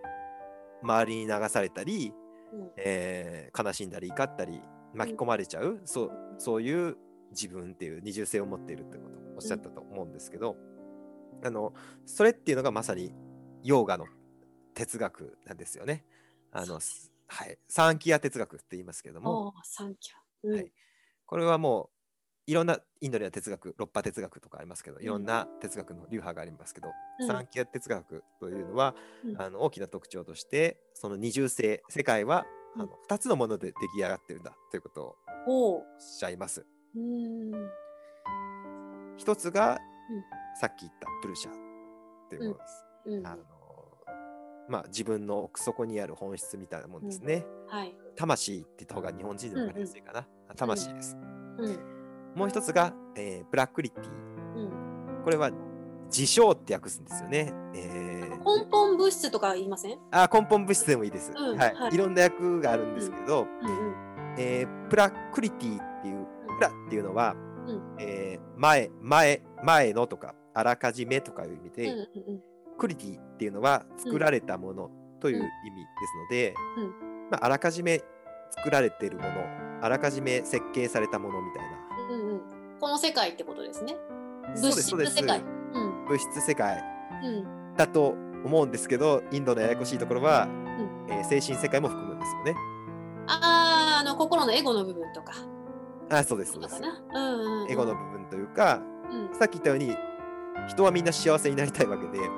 [0.82, 2.14] 周りに流されたり、
[2.54, 2.72] うん。
[2.78, 4.62] えー悲しんだり怒ったり
[4.96, 6.96] 巻き込まれちゃう、そうそういう
[7.32, 10.56] 自分っていう二重性を持っているってことをおっしゃったと思うんですけど、
[11.44, 11.74] あの
[12.06, 13.14] それっていうのがまさに
[13.64, 14.06] ヨーガの
[14.74, 16.06] 哲学なんですよね。
[16.52, 16.80] あの
[17.28, 20.14] はい、サンキア哲学って言いますけども、サンキャ。
[20.44, 20.56] うん。
[20.56, 20.72] はい。
[21.26, 21.92] これはも
[22.48, 27.28] ういろんなインドには哲学六波哲学とかありますけどいろんな哲学の流派がありますけど、うん。
[27.28, 29.42] サンキア哲学というのは、うん。
[29.42, 32.90] あの大きな特徴としてその二重性世界はあうん。
[32.90, 35.16] の2つのもので出来上がってるんだということ
[35.48, 36.66] をおっしゃいます。
[36.96, 37.52] うん。
[39.18, 39.78] 一つが、うん。
[40.60, 41.54] さっき言ったプルシャっ
[42.30, 42.86] ていうものです。
[43.06, 43.28] うん。
[43.28, 43.44] あの
[44.70, 47.46] まあ、自分の奥底にある本質みたいなもんですね。
[47.68, 47.96] はい。
[48.16, 50.28] 魂って言った方が日本人で分かりやすいかな。
[50.56, 51.18] 魂です。
[51.58, 51.80] うん。
[52.36, 54.04] もう一つが、えープラクリティ。
[54.56, 54.62] う
[55.22, 55.24] ん。
[55.24, 55.50] これは
[56.06, 57.52] 自称って訳すんですよね。
[57.76, 60.00] えー根本物質とか言いません？
[60.12, 61.76] あ根本物質でもいいです、うんはい。
[61.76, 63.96] はいいろんな役があるんですけど、うんうん。
[64.38, 66.26] えープラクリティっていう、
[66.58, 67.36] プラっていうのは、
[67.68, 72.02] うんえー前、前、前のとか、あらかじめとかいう意味で、うんう
[72.34, 72.42] ん
[72.80, 74.90] クリティっていうのは作られたもの
[75.20, 75.50] という意味で
[76.08, 78.02] すので、うんまあ、あらかじめ
[78.50, 79.30] 作られているもの、
[79.82, 81.70] あらかじめ設計されたものみたいな。
[82.10, 82.80] うんうんうん。
[82.80, 83.96] この世界ってことですね。
[84.56, 84.72] 物。
[84.72, 85.40] 質世界。
[85.74, 86.06] うん。
[86.06, 86.82] 物質世界
[87.24, 87.76] うん。
[87.76, 92.56] だと思うんですけど、インドのややこしいところは、んえー精神世界も含むんですよね。
[93.28, 95.34] ああ、あの心のエゴの部分とか。
[96.10, 96.76] あ、そうです、そうです。
[96.76, 97.04] そうかな。
[97.14, 97.72] うんうんうん。
[97.72, 99.36] エゴの部分というか、うん。
[99.38, 99.96] さっき言ったように、
[100.68, 102.30] 人はみんな幸せになりたいわけで、はい。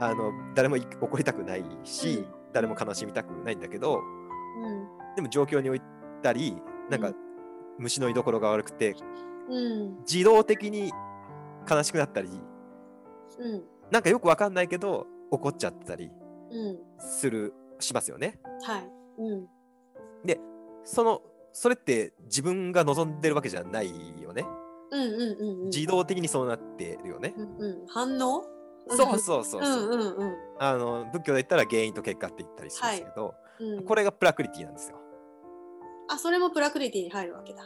[0.00, 5.14] あの誰もい怒りたくないし、うん誰も悲しみたくないんだけど、うん。
[5.14, 5.82] でも状況に置い
[6.22, 6.56] たり、
[6.88, 7.14] なんか、うん
[7.78, 8.96] 虫の居所が悪くて、
[9.50, 9.98] うん。
[10.10, 10.90] 自動的に
[11.70, 12.30] 悲しくなったり、
[13.38, 13.62] うん。
[13.90, 16.10] なんかよくわかんないけど、怒っちゃったり
[16.50, 16.78] うん。
[16.98, 18.38] する、しますよね。
[18.62, 18.88] はい。
[19.18, 19.46] うん。
[20.24, 20.40] で、
[20.84, 21.20] その、
[21.52, 23.90] それって自分が望んでるわけじゃない
[24.22, 24.46] よね。
[24.90, 25.68] うんうんうんうん。
[25.70, 27.34] 自動的にそうなってるよね。
[27.36, 27.86] うんうん。
[27.86, 28.44] 反応？
[28.88, 29.82] そうそうそうそう。
[29.82, 30.34] うんうんうん。
[30.58, 34.98] あの仏教で言ったら原因と結果って言ったりしますけど、うん、これがプラクリティなんですよ。
[36.08, 37.62] あ、それもプラクリティに入るわけだ。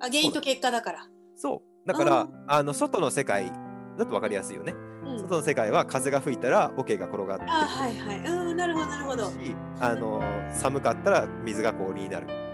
[0.00, 1.08] あ、原因と結果だから。
[1.34, 1.88] そう。
[1.88, 2.28] だから、あ
[2.58, 3.50] あの外の世界
[3.98, 4.72] だと分かりやすいよね。
[5.04, 5.18] うん。
[5.18, 8.18] 外の世界は風が吹いたら桶が転がってあ、はいはい。
[8.18, 9.24] うん、なるほどなるほど。
[9.30, 9.32] し、
[9.80, 12.45] あの寒かったら水が氷になる。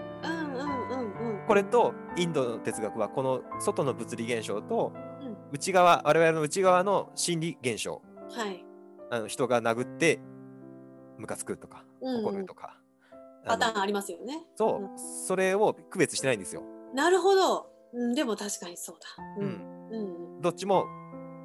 [1.43, 1.63] うんうんうんうん。
[1.63, 8.01] これとインドの哲学はこの外の物理現象とうん内側我々の内側の心理現象
[8.31, 8.63] はい。
[9.11, 10.19] あの人が殴って
[11.17, 12.77] ムカつくとかうんうん怒るとか、
[13.45, 14.45] パターンありますよね。
[14.55, 16.63] そう、それを区別してないんですよ。
[16.93, 17.67] なるほど。
[17.93, 19.23] うん、でも確かにそうだ。
[19.37, 19.89] ううんん。
[20.35, 20.41] うん。
[20.41, 20.85] どっちも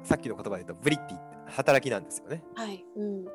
[0.03, 2.43] さっきの言葉で言うとブリッティって働きなんですよね。
[2.55, 2.83] はい。
[2.95, 3.25] うんうん。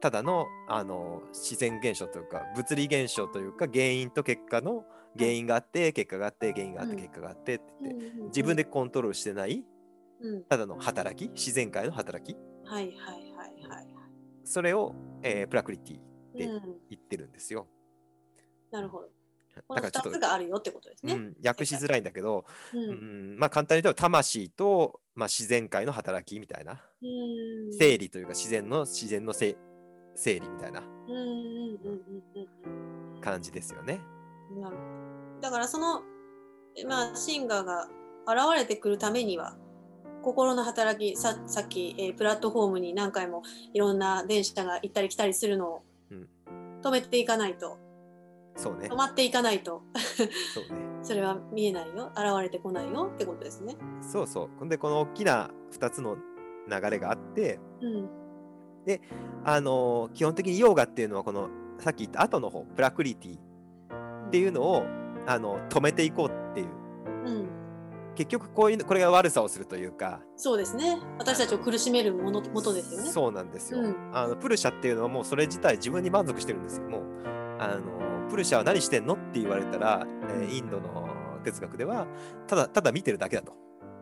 [0.00, 4.84] ただのあの自然現象というか物理現象というか原因と結果の
[5.18, 9.64] 原因があって結果があって原因があってうん結果があってって言って、自分でコントロールしてない
[10.20, 10.44] うん。
[10.44, 13.86] ただの働き自然界の働きはいはいはいはい。
[14.44, 16.60] それを、えープラクリティでうん。
[16.90, 17.66] 言ってるんですよ。
[18.70, 19.08] なるほど。
[19.68, 21.14] この2だからちょっとつ、があるよってことですね。
[21.14, 22.78] うん、訳しづらいんだけど、う。
[22.78, 27.06] うんんまあ、簡単に言うと魂と、まあ、自然界の働きみたいなう
[27.68, 27.72] ん。
[27.74, 29.56] 整理というか自然の自然のせ
[30.14, 30.82] 整理みたいな
[33.20, 34.00] 感じですよね。
[34.50, 34.60] うん。
[34.62, 35.01] なるほど。
[35.42, 36.02] だからその、
[36.88, 37.88] まあ、シンガーが
[38.26, 39.56] 現れてくるためには、
[40.22, 43.42] 心の働きささっき、えープラットフォームに何回も
[43.74, 46.28] いろんな電車が行ったり来たりするのをうん
[46.80, 47.78] 止めていかないと、
[48.56, 48.94] そうね止。
[48.94, 49.82] まっていかないと
[50.54, 50.86] そうね。
[51.02, 53.76] それは見えないよ現れてこないよってことですね。
[54.00, 54.68] そうそう。
[54.68, 56.16] で、この大きな2つの
[56.68, 58.08] 流れがあって、うん
[59.44, 64.84] あのー基本的にヨーガっていうのは、このさっき言った後の方、プラクリティっていうのを
[65.26, 66.68] あの止めていこうっていう。
[67.24, 67.48] うん、
[68.14, 73.10] 結局こういうの、これが悪さをするというか、そうですね私たちを苦しめるものもとですよね。
[73.10, 76.88] そうなんですよ、うんあのプルシャっていうのはもうそれ自体自分に満足してるんですよ。
[76.88, 77.02] もう
[77.60, 81.08] あのプルシャは何してんのって言われたら、えーインドの
[81.44, 82.06] 哲学では
[82.46, 83.52] ただただ見てるだけだと。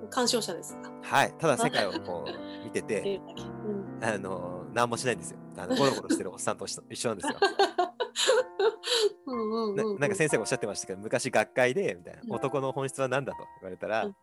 [0.09, 0.91] 鑑賞者ですか？
[1.03, 3.21] はい、ただ 世界をこう見てて、
[3.67, 5.39] うんあの何もしないんですよ。
[5.59, 7.35] あのゴロゴロしてるおっさんと一緒なんですよ。
[9.27, 10.01] うんうんなうんうん。
[10.01, 12.33] なんか先生がおっしゃってましたけど、昔学会でみたいな、うん。
[12.33, 14.17] 男の本質は何だと言われたら、うん。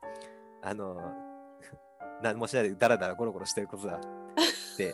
[0.62, 1.02] あの
[2.22, 4.00] 何もしないでダラダラゴロゴロしてることだっ
[4.78, 4.94] て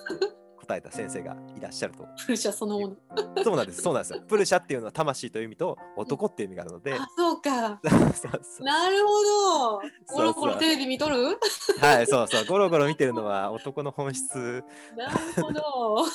[0.63, 2.05] 答えた先生がいらっしゃると。
[2.25, 2.95] プルシャそのもの。
[3.43, 4.21] そうなんです、そうなんですよ。
[4.21, 7.79] プルシャっていうのは魂という意味と男っていう意味があるので、 あ、そうか。
[7.83, 9.81] そうそうなるほど。
[10.07, 11.37] ゴロゴロテレビ見とる？
[11.79, 14.63] はい、そうそう、ゴロゴロ見てるのは男の本質、
[14.95, 16.05] なるほど。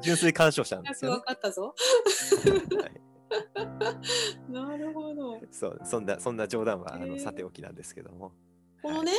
[0.00, 1.22] 純粋鑑賞者なんですよ、ねわ。
[1.22, 1.74] かったぞ。
[2.80, 3.00] はい
[4.48, 5.40] なるほど。
[5.50, 8.32] そうそんなそんな冗談はあのさておきなんですけども。
[8.82, 9.12] このね、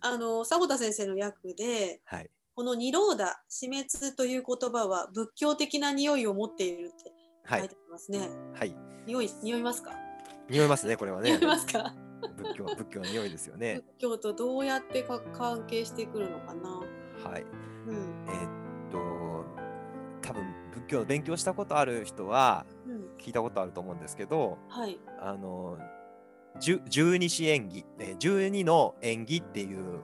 [0.00, 2.30] あの、迫田先生の訳で、はい。
[2.60, 7.10] このニローダ、死滅という言葉は仏教的な匂いを持っているって
[7.42, 7.60] はい。
[7.60, 8.28] 書いてありますね。
[8.52, 8.76] はい。
[9.06, 9.92] 匂い、匂いますか？
[10.50, 11.46] 匂いますね、これはね匂い。
[11.46, 11.94] ますか？
[12.36, 14.00] 仏教、仏教の匂いですよね 仏。
[14.00, 16.68] 教とどうやってか関係してくるのかな？
[17.30, 17.42] はい。
[17.86, 18.26] うん。
[18.28, 18.98] えーっと、
[20.28, 20.44] 多分
[20.74, 23.16] 仏教の勉強したことある人はうん。
[23.16, 25.00] 聞いたことあると思うんですけど、はい。
[25.18, 25.78] あの、
[26.60, 30.00] 十十二支縁起、えー十二の縁起っていう、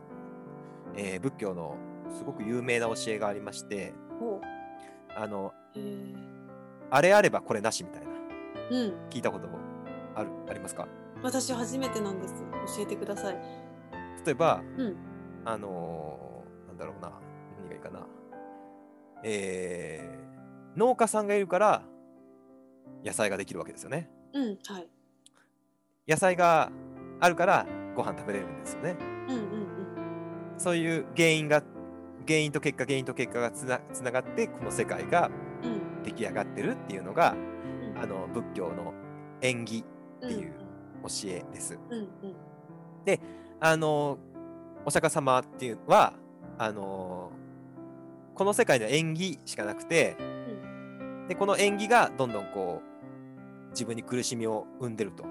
[0.97, 1.77] えー仏教の
[2.11, 3.95] すごく有名な教えがありまして。
[5.17, 6.15] あの、へえ。
[6.91, 8.09] あれあればこれなしみたいな、
[8.71, 9.09] うん。
[9.11, 9.49] 聞いたこと
[10.15, 10.87] ある、ありますか？
[11.23, 12.35] 私初めてなんです。
[12.77, 13.35] 教えてください。
[14.25, 14.97] 例えば、うん。
[15.45, 17.13] あのーなんだろうな、
[17.59, 18.07] 何がいいかな。
[19.23, 21.83] えー、農家さんがいるから
[23.05, 24.11] 野菜ができるわけですよね。
[24.35, 24.59] うん。
[24.67, 24.89] はい。
[26.07, 26.71] 野菜が
[27.21, 28.97] あるからご飯食べれるんですよね。
[29.29, 30.55] うんうんうん。
[30.59, 31.63] そういう原因が、
[32.27, 35.31] 原因と結果、原因と結果がつなつながって、この世界が
[35.63, 36.03] うん。
[36.03, 38.93] 出来上がってるっていうのが、うんあの仏教の
[39.41, 39.85] 縁起
[40.21, 40.53] うんっていう
[41.03, 41.79] 教えです。
[41.91, 42.09] うんうん。
[43.61, 44.19] あの
[44.85, 46.13] お釈迦様っていうのは
[46.59, 47.31] あの
[48.35, 50.17] この世界の縁起しかなくて、
[51.29, 52.83] でこの縁起がどんどんこ
[53.67, 55.25] う自分に苦しみを生んでると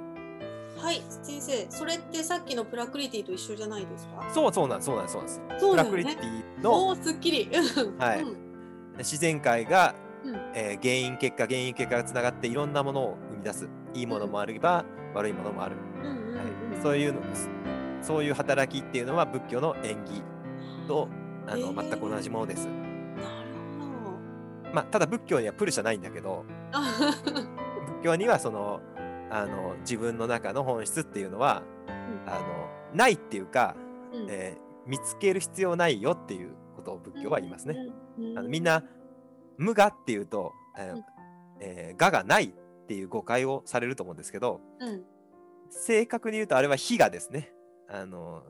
[0.77, 4.29] はい、先生、それってさっきのプラクリティと一緒じゃないですか？
[4.33, 5.41] そうそうなんそうなんそうなんです。
[5.59, 6.43] そうだよプラクリテね。
[6.59, 7.49] ィのおお、すっきり。
[7.97, 8.21] はい。
[8.21, 8.38] うん。
[8.97, 10.35] 自然界が、うん。
[10.53, 13.69] えー原因結果原因結果がつながっていろんなものを生み出す。
[13.93, 14.83] いいものもあれば、
[15.13, 16.35] 悪いものもある、うんうんうん。
[16.38, 16.45] はい、
[16.81, 17.49] そういうのです。
[18.01, 20.21] そういう働きっていうのは仏教の縁起
[20.88, 21.07] と
[21.47, 21.89] あの、へー。
[21.89, 26.79] 全く同じものです、なるほまあ、ただ仏教にはプルシャないんだけどど。
[28.01, 28.81] 仏教にはその
[29.29, 31.63] あの自分の中の本質っていうのは、
[32.25, 33.75] あのないっていうか、
[34.13, 37.75] うんえー見つける必要ないよっていうことを仏教は言いますね。
[38.19, 38.38] うん。
[38.38, 38.83] あのみんな
[39.57, 41.03] 無我っていうと、えーうん
[41.59, 45.03] えー我がないっていう誤解をされると思うんですけどうん。
[45.71, 47.51] 正確に言うとあれは非我ですね。
[47.89, 48.43] あの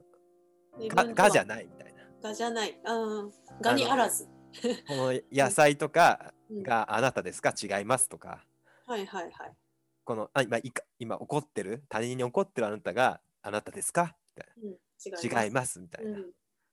[0.93, 1.45] 我じゃい。
[1.45, 2.03] ないみたいな。
[2.21, 2.77] がじゃない。
[2.85, 3.31] うん。
[3.61, 4.25] がにあらず。
[4.25, 7.53] この野菜とかうんがあなたですか？
[7.57, 8.43] 違いますとか
[8.85, 9.53] はいはいはい。
[10.05, 11.83] このあ今いか今怒ってる？
[11.89, 14.15] 他人に怒ってるあなたがあなたですか？
[14.37, 15.43] みたいうん。
[15.43, 15.79] 違います。
[15.79, 16.11] みたいな。
[16.11, 16.25] うん。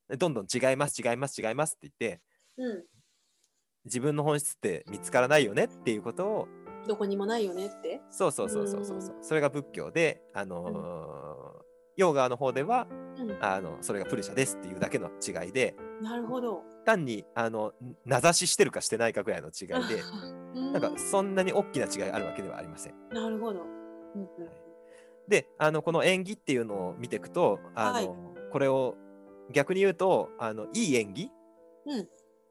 [0.08, 2.22] でどんどん違います違います違いますって言って
[2.58, 2.84] うん。
[3.84, 5.64] 自分の本質って見つからないよね？
[5.64, 6.48] っていうことを
[6.86, 8.00] どこにもないよねって？
[8.10, 11.62] そうそうそうそうそうそうそれが仏教であのー
[11.98, 12.86] ヨーガの方では
[13.18, 13.38] うん。
[13.44, 16.62] あのそれがプルシャですっていうだけの違いでなるほど。
[16.84, 17.72] 単にあの
[18.04, 22.94] 名指ししてるかしてないかぐらいの違いでうん なんかそんなに大きな違いあるわけではありません。
[23.10, 23.60] なるほど。
[23.60, 24.28] うんうん
[25.28, 28.10] であのこの縁起っていうのを見ていくとあの、はい
[28.50, 28.96] これを
[29.52, 31.30] 逆に言うとあのいい縁起、
[31.86, 32.08] うん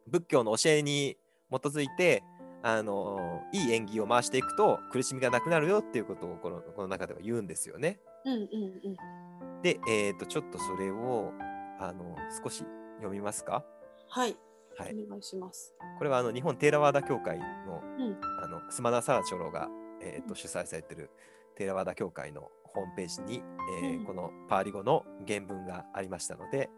[0.08, 1.18] 仏教の教えに
[1.52, 2.24] 基づいて
[2.64, 8.00] あのいい縁起を回していくと苦しみがなくなるよっていうことをこのこの中では言うんですよね。
[8.26, 9.62] うんうんうん。
[9.62, 11.34] で、えー、とちょっとそれを
[11.80, 12.64] あの少し
[12.98, 13.64] 読みますか？
[14.08, 14.36] はい。
[14.78, 15.76] はい、お願いします。
[15.98, 19.70] これはあの日本テーラワーダ協会の,、うんあのスマダサラ長老が、
[20.02, 21.10] えー、と主催されている
[21.56, 23.44] テーラワーダ協会のホームページに、
[23.84, 26.70] えーうんこのパーリ語の原文がありましたので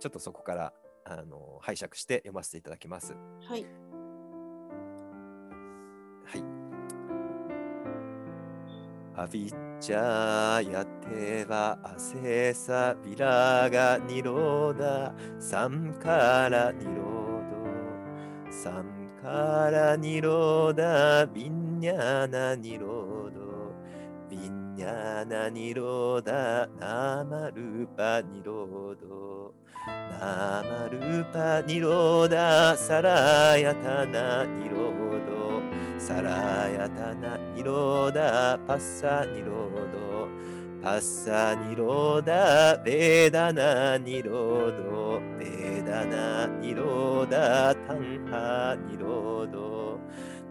[0.00, 0.72] ちょっとそこから
[1.04, 3.14] あの拝借して読ませていただきます。
[3.46, 3.66] はい。
[6.24, 6.44] はい。
[9.16, 17.13] アビッチャーヤテバアセサビラガニローダサンカラニロダ
[21.34, 23.74] ビンニャナニロード
[24.30, 29.54] ビンニャナニローダナマルパニロード
[29.88, 35.60] ナマルパニロダサラヤタナニロード
[35.98, 40.28] サラヤタナニロダパッサニロード
[40.80, 46.04] パッサニロダベダナニロードベーダ
[47.88, 50.00] ナニローダタンハニロード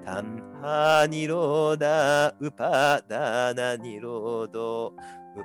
[0.05, 4.93] タンハニローダウパダナニロードウ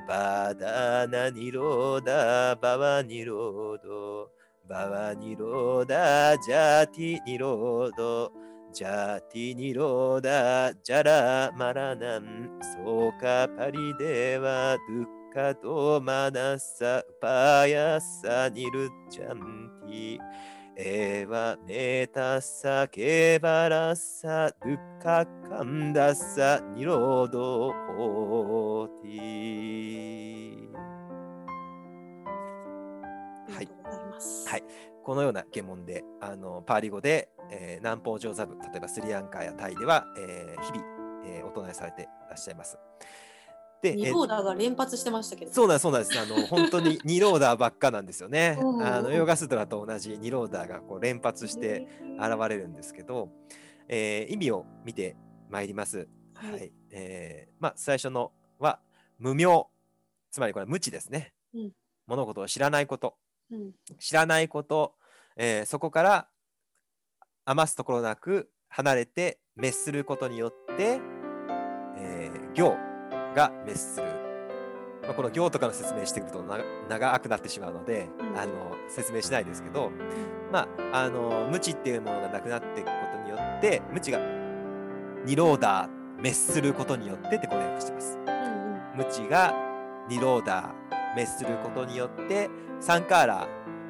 [0.07, 4.31] パダナニローダバワニロード
[4.69, 8.33] バワニローダジャティニロード
[8.73, 17.03] ジャティニローダジャラマラナンソーカパリデワドゥッカドマナサ。
[17.21, 18.49] パヤサ。
[18.49, 20.19] ニルジャンティ。
[20.81, 30.73] エワメタサケバラサドゥッカカンダサニロードホーティ
[33.53, 33.69] はい。
[34.47, 34.63] はい、
[35.03, 40.85] このような疑問であのパーリ語で、えー、南方上座部例えばスリランカやタイでは、えー、日々、
[41.27, 42.79] えー、お唱えされていらっしゃいます。
[43.83, 45.53] で、ニローダーが連発してましたけど。
[45.53, 46.19] そうなんそうなんです。
[46.19, 48.59] あの 本当にニローダーばっかなんですよね。
[48.83, 51.87] あのヨガストラと同じニローダーがこう連発して
[52.19, 53.31] 現れるんですけど、
[53.89, 55.17] えー、意味を見て
[55.49, 56.09] まいります。
[56.35, 56.53] はい。
[56.53, 58.81] はい、えー、まあ最初のは
[59.19, 59.67] 無名、
[60.31, 61.35] つまりこれ無知ですね。
[61.55, 61.73] うん、
[62.07, 63.17] 物事を知らないこと。
[63.99, 64.95] 知らないこと、
[65.37, 66.29] えー、そこから
[67.45, 71.01] 余すところなく離れて滅することによって、
[71.97, 72.88] えー、行
[73.39, 74.07] が滅する、
[75.03, 76.45] まあ、この行とかの説明してくると
[76.89, 79.91] 長くなってしまうので、うん、あの説明しないですけど、
[80.53, 84.19] まあ、あの無知っていうものがなくなっていくことによって無知が
[85.25, 88.19] ニローダー滅することによってってこれ訳してます。
[88.97, 89.55] 無知が
[90.09, 93.49] ニローダー滅することによってサンカーラ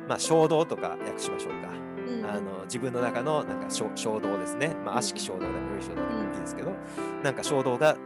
[0.08, 7.96] まあ、衝動とか訳しましょうか、うん、あの自分の中のなんか衝動ですね、まあ、悪しき衝動でも良い衝動でもいいですけど、うん、なんか衝動が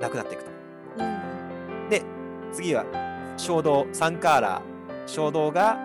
[0.00, 0.56] なくなっていくと、うん、
[1.88, 2.02] で
[2.52, 2.84] 次は
[3.36, 4.62] 衝動サンカーラ
[5.06, 5.78] 衝動が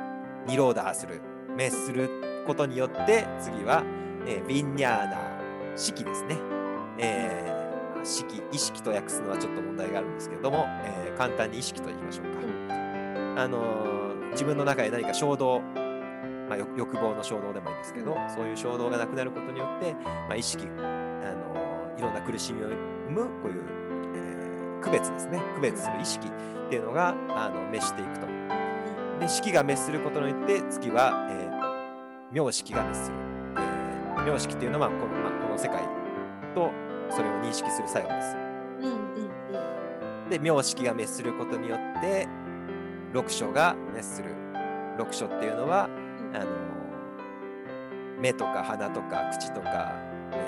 [0.47, 3.83] ニローダーする滅することによって次は、
[4.27, 5.35] えー、ビンニャーナ
[5.75, 6.37] 式ですね、
[6.99, 15.61] えー、式意識と訳すのはちょっと問題があるんですけれども、えー、簡単に意識と言いましょうか、あのー、自分の中で何か衝動、
[16.49, 20.81] まあ、欲望の衝動でもいいんですけど、そういう衝動がなくなることによって、まあ、意識、あ
[21.33, 23.84] のー、いろんな苦しみを生むこういう、えー、
[24.85, 25.41] 区別ですね。
[25.55, 26.31] 区別する意識っ
[26.69, 28.27] ていうのがあの滅していくと。
[29.19, 33.17] で式が滅することによって次は、えー、名式が滅する。
[33.57, 35.81] えー、名式っていうのはこの,、まあ、この世界
[36.53, 36.71] と
[37.09, 38.35] それを認識する作用です。
[40.29, 42.27] で名式が滅することによって
[43.13, 44.35] 六書が熱する。
[44.97, 45.89] 六書っていうのは
[46.33, 46.45] あの
[48.19, 49.93] 目とか鼻とか口とか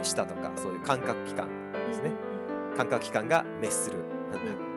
[0.02, 1.48] 舌とかそういう感覚器官
[1.88, 2.12] ですね。
[2.76, 4.17] 感覚器官が滅する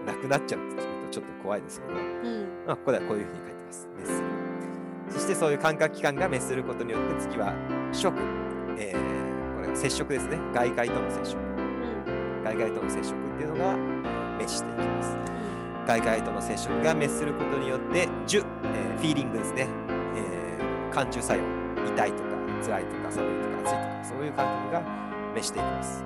[0.07, 3.89] なくなっちゃうっていうとちょっと怖いですけど、うん、まあ、ここではこういうふうに書いてます。
[3.95, 4.29] 滅する
[5.11, 7.53] そしてそういう感覚器官が滅することによって次は
[7.93, 8.17] 食、
[8.79, 10.39] えー、これ接触ですね。
[10.55, 13.73] 外界との接触、うん、外界との接触っていうのが
[14.35, 15.17] 滅していきます。
[15.87, 19.67] 外界との接触が滅することによって樹、えー、フィーリングですね、
[20.15, 21.45] えー、感受作用。
[21.87, 22.29] 痛いとか
[22.63, 24.83] 辛いとか寒いとか暑いとかそういう感覚が
[25.31, 26.05] 滅していきます。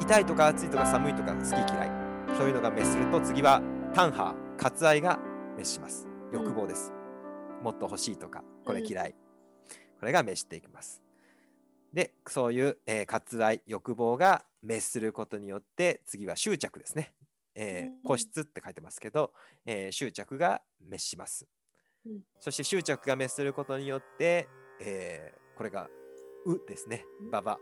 [0.00, 1.97] 痛いとか暑いとか寒いとか好き嫌い
[2.36, 3.62] そういうのが滅すると次は
[3.94, 5.18] 単波割愛が
[5.52, 6.06] 滅します。
[6.32, 6.92] 欲望です、
[7.58, 9.16] うん、もっと欲しいとかこれ嫌い、うん、
[10.00, 11.02] これが滅していきます。
[11.92, 17.14] でそういう、えー、割愛欲望が滅することによって次は執着ですね。
[17.60, 19.32] えー、個室って書いてますけど、
[19.66, 21.48] えー、執着が滅します、
[22.06, 24.48] うん、そして執着が滅することによって、
[24.80, 25.88] えー、これが
[26.46, 27.58] 「う」ですね「ばば」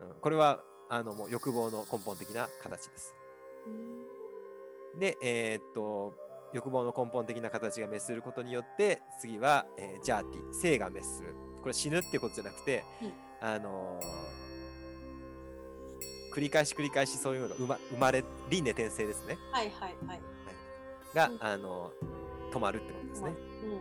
[0.00, 3.23] うん、これはあのもう欲望の根本的な形です、うん、
[4.98, 6.14] でえー、っと
[6.52, 11.34] 欲望の根本的な形が滅することによって次は、えー、ジャーティ性が滅する。
[11.62, 14.44] これ死ぬってことじゃなくて、うん、あのー
[16.34, 19.38] 繰り返し繰り返しそういうのが生ま生まれ輪廻転生ですね。
[19.52, 20.20] はいはいはい。
[21.14, 21.92] が、うん、あの
[22.52, 23.32] 止まるってことですね。
[23.62, 23.70] うん。
[23.72, 23.78] は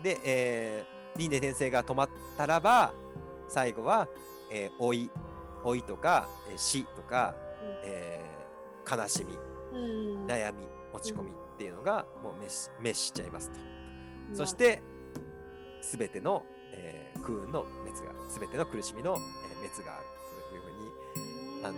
[0.00, 2.92] い、で、えー、輪廻転生が止まったらば
[3.48, 4.08] 最後は、
[4.52, 5.10] えー、老い
[5.64, 8.37] 老いとか、えー、死とか、うん、えー、
[8.90, 9.38] 悲しみ、
[9.72, 13.56] うん、悩み落ち込みっていうのがもう滅し滅しちゃいますと。
[14.34, 14.82] そして
[15.82, 19.18] 全ての、えー、空運の滅が全ての苦しみの、えー、
[19.56, 20.18] 滅がある。
[21.64, 21.74] あの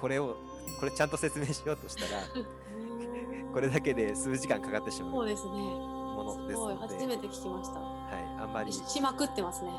[0.00, 0.36] これを
[0.78, 2.22] これちゃんと説明しようとしたら
[3.52, 5.50] これだけで数時間かかってしまうそうですね。
[5.50, 6.74] ものですので。
[6.76, 7.80] 初めて聞きました。
[7.80, 8.72] はいあんまり。
[9.02, 9.70] まくってますね。
[9.70, 9.76] は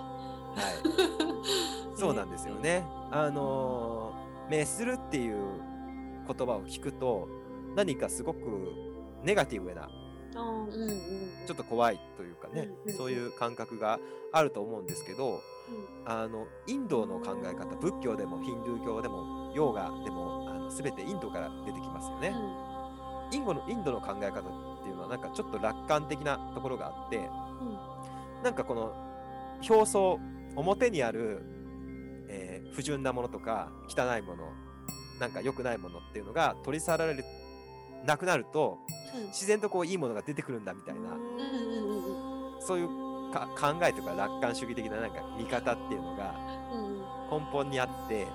[1.96, 1.96] い。
[1.98, 2.86] そうなんですよね。
[3.12, 4.14] あの
[4.50, 5.71] 滅するっていう
[6.28, 7.28] 言葉を聞くと
[7.76, 8.40] 何かすごく
[9.24, 10.90] ネガティブなあーうんうん。
[11.46, 14.00] ちょっと怖いというかね、うんうんそういう感覚が
[14.32, 15.42] あると思うんですけど
[16.06, 22.34] あのインドの考え方仏教でもヒンドゥー教でもヨーガでもあの全てインドから出てきますよね。
[23.34, 27.30] インドのインドの考え方っていうのはなんかちょっと楽観的なところがあって
[28.44, 28.94] なんかこの
[29.70, 30.20] 表層
[30.56, 31.42] 表にある、
[32.30, 34.46] えー不純なものとか汚いもの
[35.22, 37.24] なんか良くないものっていうのが取り去られる
[38.06, 38.80] なくなると
[39.16, 39.28] うん。
[39.28, 41.02] 自然とこういいものが出てくるんだみたいな
[42.60, 46.36] そういうか考えとか楽観主義的ななんか見方っていうのが
[46.74, 47.40] うん。
[47.40, 48.28] 根本にあって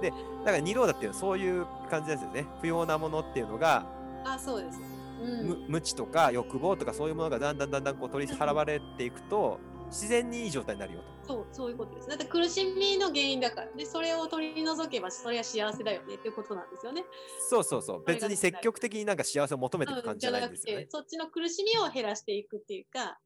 [0.00, 2.46] でだからニローダっていうのはそういう感じですよね。
[2.60, 3.86] 不要なものっていうのが、
[4.24, 4.78] あそうです。
[4.78, 5.48] うん。
[5.48, 11.34] む無知とか欲望とかそういうものがだんだんだんだんこう取り払われていくと自然にいい状態になるよと。
[11.34, 12.08] そうそういうことです。
[12.08, 17.04] だって苦しみの原因だからでそれを取り除けばそれは幸せだよねっていうことなんですよね。
[17.48, 20.86] そうそうそう別に積極的になんか幸せを求めていく感じじゃないんですよね。
[20.88, 23.18] そっちの苦しみを減らしていくっていうか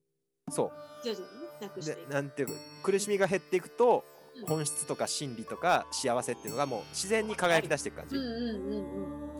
[0.51, 0.71] そ
[1.05, 2.13] 徐々にねなくしていく。
[2.13, 4.05] なんていうか苦しみが減っていくと
[4.37, 8.17] うん本質とか真理とか幸せっていうのがもう自然に輝き出していく感じ。
[8.17, 9.31] うんうんうん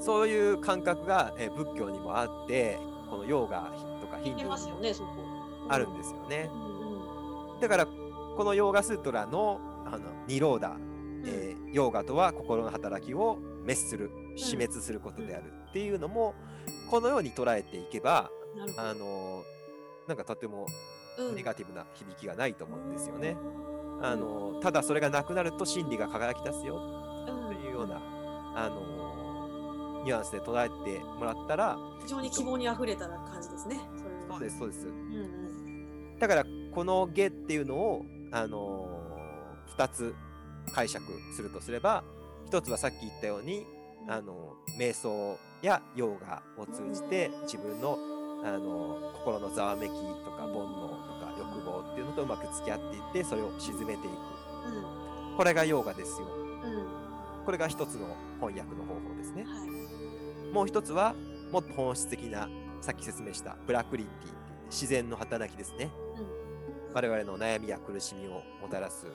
[0.00, 2.78] そういう感覚が、えー仏教にもあって
[3.10, 5.19] このヨーガとかヒンドゥ出ますーにもよねそこ。
[5.70, 6.50] あるんですよね。
[7.60, 11.22] だからこのヨーガスートラのあのニローダ、うん。
[11.26, 16.34] えーヨーガとは心の働きを滅する死滅することであるっていうのも
[16.90, 18.28] このように捉えていけば
[18.76, 19.44] あの
[20.08, 20.66] なんかとても
[21.16, 21.36] うん。
[21.36, 23.36] ネガティブな響きがないと思うんですよね。
[24.02, 26.80] あのただそれがなくなると真理が輝き出すよ
[27.46, 28.00] というような
[28.56, 33.78] あのニュアンスで捉えてもらったら非常に希望にあふれた感じですね。
[34.28, 34.88] そうですそうです。
[34.88, 35.39] うんうん
[36.20, 40.14] だからこの下っていうのを、あのー、2つ
[40.72, 41.04] 解釈
[41.34, 42.04] するとすれば
[42.50, 43.66] 1つはさっき言ったように、
[44.08, 47.98] あの瞑想やヨーガを通じて自分の、
[48.44, 49.96] あの心のざわめきと
[50.30, 50.64] か煩悩と
[51.20, 54.16] か欲望っていうのとうまく付き合っていってそれを沈めていく。
[55.36, 56.26] これがヨーガですよ。
[56.64, 56.72] うん。
[56.72, 57.00] うん
[57.44, 59.44] これが1つの翻訳の方法ですね。
[59.44, 60.52] はい。
[60.52, 61.14] もう1つは
[61.52, 62.48] もっと本質的な
[62.80, 64.40] さっき説明したプラクリティ
[64.70, 65.90] 自然の働きですね
[66.92, 69.06] 我々の悩みや苦しみをもたらす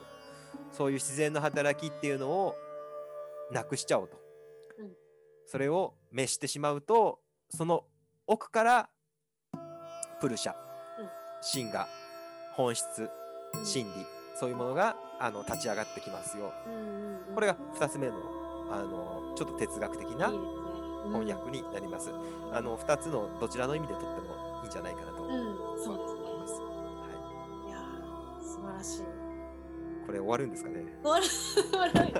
[0.72, 2.54] そういう自然の働きっていうのを
[3.52, 4.16] なくしちゃおうと、
[4.78, 4.90] うん。
[5.46, 7.20] それを滅してしまうと
[7.50, 7.84] その
[8.26, 8.88] 奥から
[10.20, 11.08] プルシャ、うん。
[11.42, 11.86] 真が
[12.54, 13.10] 本質
[13.54, 14.06] うん真理、
[14.38, 16.52] そういうものがあの立ち上がってきますよ。
[16.66, 17.34] うんうんうん。
[17.34, 18.14] これが2つ目の
[18.70, 20.30] あのちょっと哲学的な
[21.06, 22.10] 翻訳になります、
[22.52, 25.22] あの2つのどちらの意味でとってもいいんじゃないかなと。
[25.22, 26.15] うん、思いうん、そうですね。
[26.15, 26.15] ます、
[28.86, 29.02] しい
[30.06, 30.84] これ終わるんですかね？
[31.02, 31.28] 笑
[31.72, 32.12] 笑い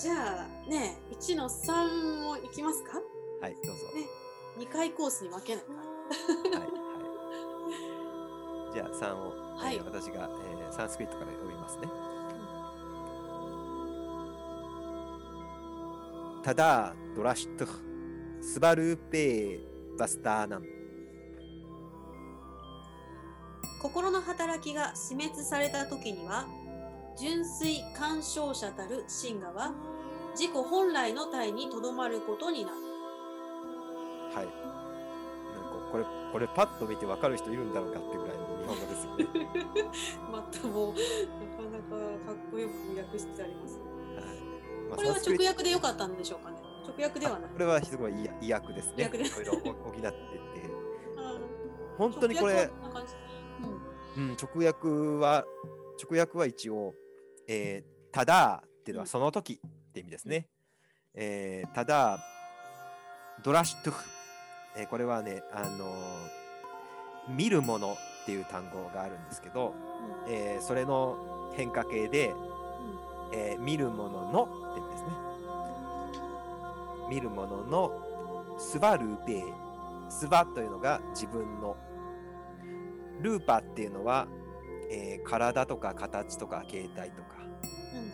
[0.00, 3.00] じゃあね1の3もいきますか？
[3.40, 4.06] はいどうぞ、ね
[4.58, 5.64] 2回コースに分けない。
[5.64, 5.82] かは
[6.56, 6.60] い。
[6.60, 6.66] は
[8.70, 8.72] い。
[8.72, 9.76] じゃあ3を、はい。
[9.76, 11.82] えー私が、えーサンスクリットから読みますね。
[16.42, 17.66] ただドラシュト。
[17.66, 17.68] ゥ
[18.40, 20.62] スバルーペーバスターナン
[23.80, 26.46] 心の働きが死滅された時には
[27.18, 29.72] 純粋干渉者たる真我は
[30.34, 32.76] 自己本来の体にとどまることになる。
[34.34, 34.44] はい。
[34.44, 39.86] なんかこれこれパッと見てわかる人いるんだろうかってぐらいの日本語ですよね。
[40.30, 43.78] またもうなかなかかっこよく訳してあります。
[43.78, 43.84] は
[44.20, 44.40] い。
[44.88, 46.56] まあこれは直訳でよかったんでしょうかね。
[46.86, 47.50] 直訳ではない。
[47.50, 48.12] これはすごい。
[48.12, 49.10] 意意訳ですね。
[49.14, 50.10] いろいろ補ってて。
[51.16, 51.20] う
[51.52, 51.56] ん
[51.96, 53.14] 本当にこれ、直訳はこんな感じ
[54.16, 54.88] うんうん、直訳
[55.20, 55.44] は、
[56.02, 56.94] 直訳は一応、
[57.48, 60.48] えーただっていうのはその時って意味ですね。
[61.14, 62.18] えーただ、
[63.42, 64.04] ドラシュトゥフ、
[64.78, 65.94] えーこれはね、あのー
[67.28, 67.92] 見るもの
[68.22, 69.74] っていう単語があるんですけど、
[70.28, 72.32] えーそれの変化形で、
[73.34, 75.08] えー見るもののって意味ですね。
[77.10, 80.10] 見るもののスバルーペー。
[80.10, 81.76] スバというのが自分の。
[83.20, 84.28] ルーパっていうのは、
[84.90, 88.06] えー体とか形とか形態とか、うんうん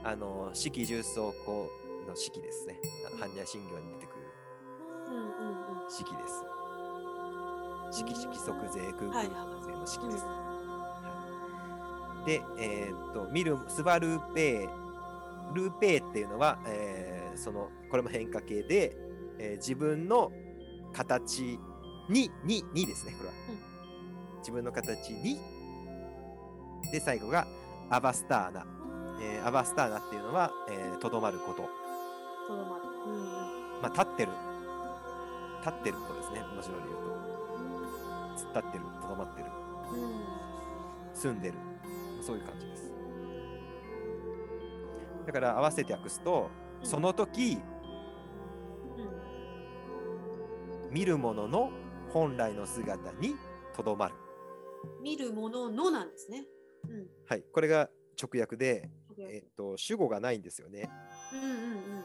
[0.00, 0.06] うん。
[0.06, 1.68] あの、四季重層項
[2.06, 2.78] の式ですね。
[3.20, 4.22] 般若心経に出てくる。
[5.08, 5.22] うんうん
[5.84, 5.90] うん。
[5.90, 6.44] 式です。
[7.98, 10.24] 式式即税空はい空税の式です。
[12.18, 12.24] うん。
[12.26, 18.96] で、えーっと、見る、スバルーペー、ルーペーっていうのは、えーその、これも変化形で、
[19.38, 20.30] えー自分の
[20.92, 21.58] 形
[22.08, 23.34] に、に、にですね、これは。
[23.50, 23.75] うん
[24.46, 25.40] 自分の形に、
[26.92, 27.48] で、最後が、
[27.90, 28.64] アバスターナ、
[29.20, 30.52] えーアバスターナっていうのは
[31.00, 31.62] とど、まること、
[32.46, 32.84] とどまる。
[33.06, 33.82] うんうん。
[33.82, 34.30] まあ、立ってる。
[35.62, 36.44] 立ってることですね。
[36.54, 37.06] 文字通り言うと。
[38.36, 39.50] 突っ立ってるとどまってる。
[41.12, 41.54] 住んでる。
[42.22, 42.92] そういう感じです。
[45.26, 46.50] だから合わせて訳すと、
[46.82, 46.88] うん。
[46.88, 47.58] その時
[48.96, 50.86] うん。
[50.86, 50.94] うん。
[50.94, 51.72] 見るものの
[52.12, 53.34] 本来の姿に
[53.74, 54.14] とどまる
[55.02, 56.44] 見るもののなんですね。
[56.88, 57.06] うん。
[57.28, 57.88] はいこれが
[58.20, 60.90] 直訳で、うんえっと主語がないんですよね
[61.32, 62.04] うんうん。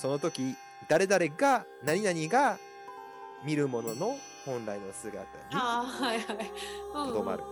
[0.00, 0.54] その時
[0.88, 2.58] 誰々が何々が
[3.44, 6.50] 見るものの本来の姿にああ、はいはい。
[6.92, 7.46] とどまるう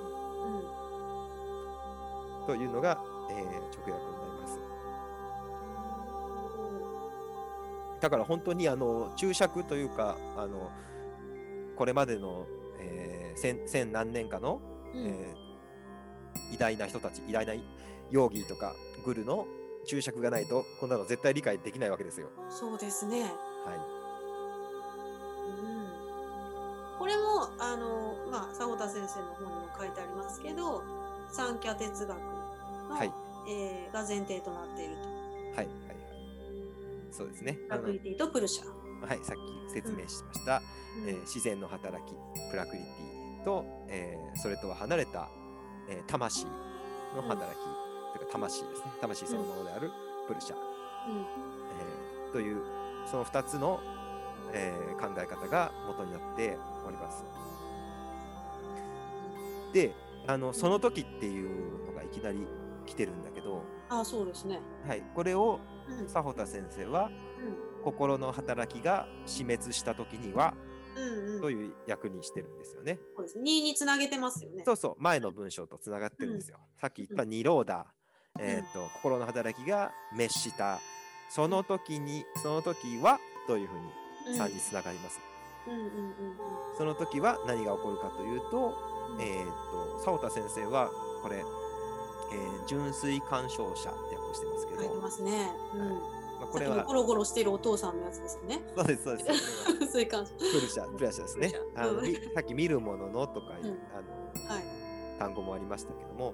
[2.45, 2.47] ん。
[2.47, 3.61] というのが、えー直訳
[3.91, 4.59] になります
[8.01, 10.70] だから本当にあの注釈というかあの
[11.76, 12.47] これまでの、
[12.80, 14.61] えー千千何年かの、
[14.95, 15.49] うんえー
[16.53, 17.55] 偉大な人たち偉大な
[18.11, 18.74] ヨーギーとか
[19.05, 19.47] グルの
[19.84, 22.28] 注釈がないとこんなの絶対理解できないわけですよ。
[22.49, 23.22] そうですね。
[23.22, 23.74] は
[25.47, 26.99] うん。
[26.99, 30.82] これも、あの、まあ、佐保田先生の本にも書いてありますけど、
[31.30, 33.12] 三脚哲学の、はい
[33.51, 35.03] えーが前提となっていると。
[35.03, 35.68] い、はい、はい、はい。
[37.11, 37.59] そうですね。
[37.68, 39.07] ラクリティとプルシャ。
[39.07, 39.36] はい、さっ
[39.68, 40.62] き説明しました、
[41.03, 42.14] うんえー自然の働き、
[42.51, 43.08] プラクリティ
[43.49, 45.29] と、えーそれとは離れた、
[45.89, 46.45] えー魂
[47.17, 47.63] の働き、
[48.19, 48.93] というか魂ですね。
[49.01, 49.91] 魂そのものである
[50.27, 50.63] プルシャ、うん
[51.21, 52.61] えーという、
[53.11, 53.81] その2つの、
[54.53, 57.25] えー考え方が元になっております。
[59.73, 59.95] で、
[60.27, 62.47] あのその時っていうのがいきなり
[62.87, 64.61] 来てるんだけど、ああ、そうですね。
[64.87, 66.05] はい、これをうん。
[66.05, 67.11] 佐保田先生は
[67.81, 70.55] う心の働きが死滅した時にはん。
[70.97, 71.41] うんうん。
[71.41, 72.99] という役にしてるんですよね。
[73.16, 73.39] そうです。
[73.39, 74.62] 2につなげてますよね。
[74.64, 76.59] そうそう、前の文章とつながってるんですよ。
[76.80, 80.78] さっき言った二ローダー、えーっと、心の働きが滅した。
[81.30, 85.20] その時に、その時はというふううんに3につながります。
[85.66, 86.76] うんうんうんうん。
[86.78, 88.74] その時は何が起こるかというと、
[89.20, 90.91] えーっと、佐保田先生は
[91.22, 95.51] これ、えー純粋干渉者って訳してますけど、書いてますね。
[95.74, 96.18] うん。
[96.41, 98.62] まあ、これはゴ、ロゴロしてるお父さんのやつですよね。
[98.76, 99.91] そうです、そうです。
[99.93, 100.32] そういう感じ。
[100.32, 102.01] プルシャ、プルシャですねあの
[102.34, 104.01] さっき見るもののとかいう、うんあ
[104.49, 104.89] のはい。
[105.18, 106.32] 単語もありましたけども、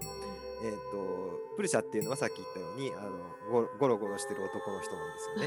[0.62, 5.46] えー、とプルシャっていうのはさっき言ったようにあのゴゴロゴロしてる男の人なんですよね。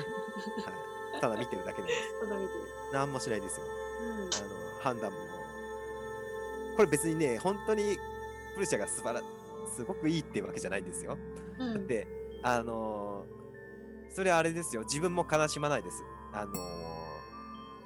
[1.14, 2.20] はい、ただ見てるだけなんです。
[2.22, 2.60] ただ見てる。
[2.94, 3.66] 何もしないですよ。
[4.02, 4.14] うん。
[4.14, 5.18] あの判断も。
[6.76, 7.98] これ別にね、本当に
[8.56, 9.22] プルシャが素晴ら
[9.76, 11.18] すごくいいっていうわけじゃないんですよ。
[11.60, 12.08] うんだって、
[12.44, 13.37] あのー
[14.18, 16.04] それはあれですよ、自分も悲しまないです。
[16.34, 16.58] あのー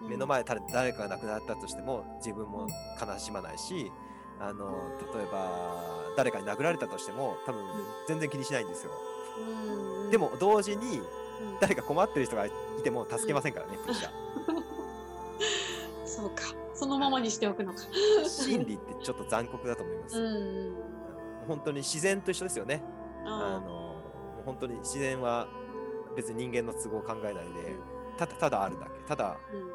[0.08, 2.70] 目の前で誰かが亡くなったとしても自分も
[3.00, 3.92] 悲しまないし、
[4.40, 4.72] あの
[5.14, 5.84] 例えば
[6.16, 7.62] 誰かに殴られたとしても多分
[8.08, 8.92] 全然気にしないんですよ。
[10.06, 11.06] うんでも同時にうん
[11.60, 12.52] 誰か困ってる人がい
[12.82, 14.10] ても助けませんからね、プルシャ。
[16.08, 16.44] そうか。
[16.74, 17.80] そのままにしておくのか。
[18.26, 20.72] 心理ってちょっと残酷だと思います。
[21.46, 22.82] 本当に自然と一緒ですよね。
[23.26, 23.92] ああの
[24.46, 25.48] 本当に自然は
[26.16, 27.76] 別に人間の都合を考えないで
[28.18, 29.00] ただただあるだけ。
[29.08, 29.38] ただあ。
[29.54, 29.72] うん。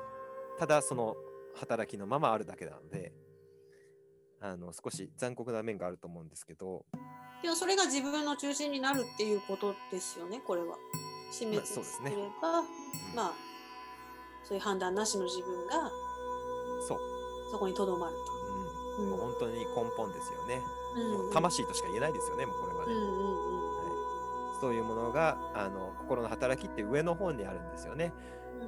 [0.58, 1.14] ただその
[1.54, 3.12] 働きのままあるだけなので
[4.40, 6.84] あの少し残酷な面があると思うんですけど。
[7.42, 10.76] でもそれが自分の中心になるっていうことですよね、これは。
[11.30, 12.10] 死滅まあそうですね。
[12.10, 12.66] すれば、うん。
[13.14, 13.32] まあ、
[14.44, 15.90] そういう判断なしの自分が
[16.86, 16.98] そう、
[17.50, 18.16] そこにとどまる
[18.96, 19.02] と。
[19.02, 19.10] うん。
[19.10, 19.66] もう本当に根
[19.96, 20.60] 本ですよね、
[20.96, 23.55] うんもう魂としか言えないですよねもうこれはね、うんうんうん。
[23.55, 23.55] はい、
[24.60, 28.12] そういうものがあの心の働きって上の方にあるんですよね。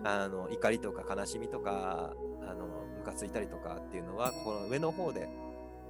[0.00, 0.06] うん。
[0.06, 2.12] あの怒りとか悲しみとか
[2.42, 2.66] あの
[2.98, 5.28] ムカついたりとかっていうのはこの上の方で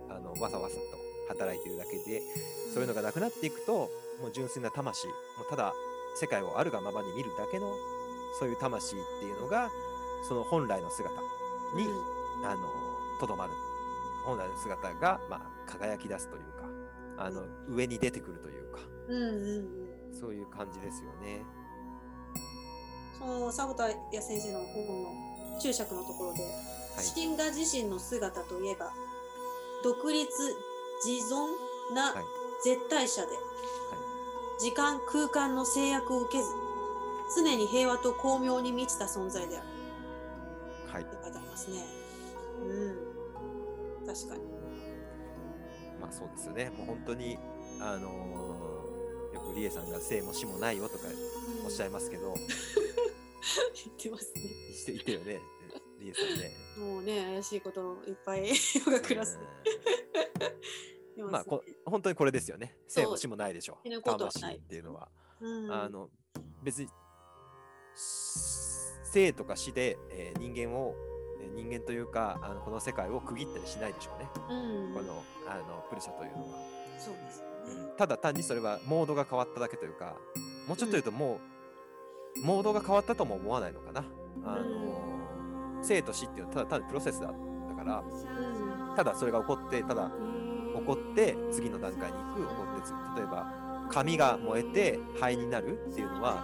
[0.09, 0.81] あのわさわさと
[1.29, 2.23] 働いているだけで
[2.73, 3.91] そういうのがなくなっていくと
[4.21, 5.13] もう純粋な魂も
[5.47, 5.73] うただ
[6.17, 7.73] 世界をあるがままに見るだけの
[8.39, 9.71] そういう魂っていうのが
[10.27, 11.15] その本来の姿
[11.77, 11.87] に
[12.45, 12.69] あの
[13.21, 13.53] とどまる。
[14.25, 16.43] 本来の姿が、まあ、輝き出すという
[17.17, 18.81] かあの上に出てくるというか。
[19.09, 21.43] うんうんうんそういう感じですよね。
[23.19, 26.53] その佐田谷先生の本の注釈のところで、はい
[27.15, 28.93] 神画自身の姿といえば
[29.85, 30.29] 独立
[31.07, 32.25] 自存なはい
[32.65, 33.29] 絶対者で、
[34.59, 36.49] 時間空間の制約を受けず
[37.37, 39.67] 常に平和と巧妙に満ちた存在である
[40.93, 41.85] はいって書いてありますね。
[42.67, 44.43] うん確かに。
[46.01, 46.71] まあそうですよね。
[46.77, 47.39] もう本当に、
[47.81, 48.48] あのー
[49.59, 51.05] よくリエさんが生も死もないよとか
[51.65, 54.43] おっしゃいますけど、言ってますね。
[54.87, 55.41] 言ってるよね、
[56.01, 56.51] リエさんね。
[56.79, 58.55] もうね怪しいこといっぱいヨ
[58.87, 59.39] ガクラス
[61.31, 62.77] まあこ本当にこれですよね。
[62.87, 65.09] 生も死もないでしょ死ぬことは魂っていうのは。
[65.41, 66.09] うんあの
[66.63, 66.89] 別に
[69.13, 70.95] 生とか死で、えー人間を
[71.41, 74.29] えー人間というかあのこの世界を区切ったりしないでしょうね。
[74.51, 76.59] うんこのあのプルシャというのは。
[76.99, 77.48] そうです
[77.97, 80.17] ただ単にそれはモードが変わっただけというか
[80.67, 81.41] もうちょっと言うとも
[82.37, 84.05] う、モードが変わったとも思わないのかな。
[84.45, 87.35] あの生と死っていうのはただ単にプロセスだっ
[87.69, 88.97] たからうん。
[88.97, 90.11] ただそれが起こってただ
[90.77, 93.53] 起こって次の段階に行く起こって次例えば
[93.91, 96.43] 紙が燃えて灰になるっていうのは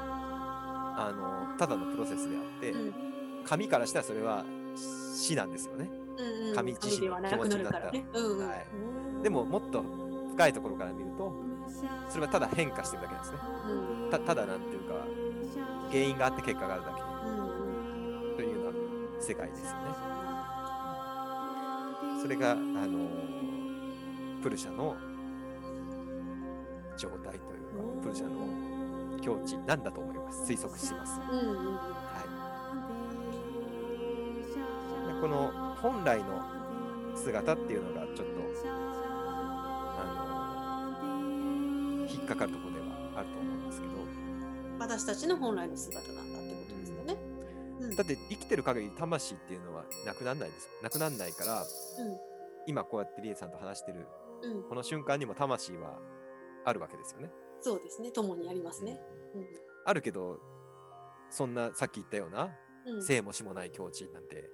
[0.97, 2.95] あのただのプロセスであって、うん。
[3.45, 4.45] 紙からしたらそれは
[5.15, 5.91] 死なんですよね。
[6.17, 6.55] うんうん。
[6.55, 8.07] 紙自身ではなくなるからね。
[8.15, 8.49] うんうん。
[8.49, 8.67] はい。
[9.23, 9.83] でももっと
[10.35, 11.33] 深いところから見ると
[12.09, 13.39] それはただ変化してるだけなんですね。
[14.05, 14.95] うんたただなんていうか
[15.91, 20.15] 原因があって結果があるだけうんうんというような世界ですよね。
[22.21, 23.07] それが、あの
[24.43, 24.97] プルシャの
[26.97, 30.51] 状態というか、プルシャの境地なんだと思います。
[30.51, 31.21] 推測してます。
[31.31, 31.83] うんは
[35.11, 35.15] い。
[35.15, 36.43] でこの本来の
[37.15, 38.33] 姿っていうのがちょっと、
[39.99, 42.87] あの引っかかるところでは
[43.17, 43.93] あると思うんですけど、
[44.79, 47.17] 私たちの本来の姿なんだってことですよね。
[47.81, 47.97] うん。
[47.97, 50.69] だって生きてる限り魂っていうのはなくならないです。
[50.83, 51.65] なくならないから、
[52.67, 54.07] 今こうやってリエさんと話してる
[54.43, 54.57] うん。
[54.57, 55.99] うんこの瞬間にも魂は
[56.65, 57.31] あるわけですよね。
[57.61, 58.11] そうですね。
[58.11, 59.01] 共にありますね。
[59.87, 60.39] あるけど、
[61.31, 62.51] そんなさっき言ったような
[62.87, 62.95] うん。
[62.97, 64.51] うん生も死もない境地なんて、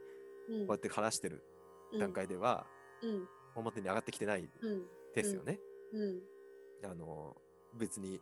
[0.48, 0.66] うん。
[0.66, 1.42] こうやって話してる
[1.98, 2.66] 段階では
[3.02, 3.28] うん。
[3.56, 4.82] 表に上がってきてないうん
[5.14, 5.58] ですよね。
[5.92, 6.90] うん。
[6.90, 7.36] あの
[7.78, 8.20] 別に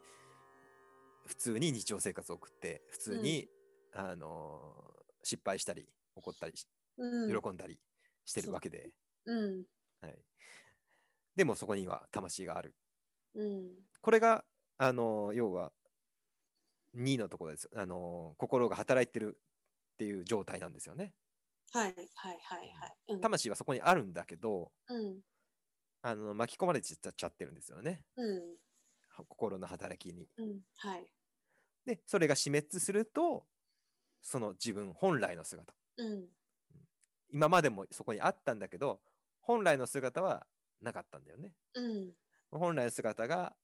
[1.26, 3.48] 普通に日常生活を送って普通に、
[3.92, 4.60] あの
[5.22, 6.54] 失敗したり怒ったり
[6.96, 7.78] 喜んだり
[8.24, 8.90] してるわけで、
[9.26, 9.34] う。
[9.34, 9.64] ん。
[10.00, 10.18] はい、
[11.36, 12.74] でもそこには魂がある。
[13.34, 13.70] うん。
[14.00, 14.44] これが
[14.78, 15.72] あの要は
[16.96, 17.68] 2のところです。
[17.74, 19.38] あの心が働いてる
[19.94, 21.12] っていう状態なんですよね。
[21.72, 22.38] はいはいはい
[22.80, 22.96] はい。
[23.08, 23.20] うん。
[23.20, 25.20] 魂はそこにあるんだけど、うん
[26.08, 28.02] あの巻き込まれちゃってるんですよね。
[28.16, 28.56] うん
[29.28, 30.28] 心の働きに。
[30.38, 31.06] うんはい
[31.84, 33.46] で、それが死滅すると、
[34.20, 35.74] その自分本来の姿。
[35.98, 36.28] うん
[37.30, 39.00] 今までもそこにあったんだけど、
[39.40, 40.46] 本来の姿は
[40.80, 41.52] なかったんだよね。
[41.74, 42.12] うん
[42.50, 43.54] 本来の姿が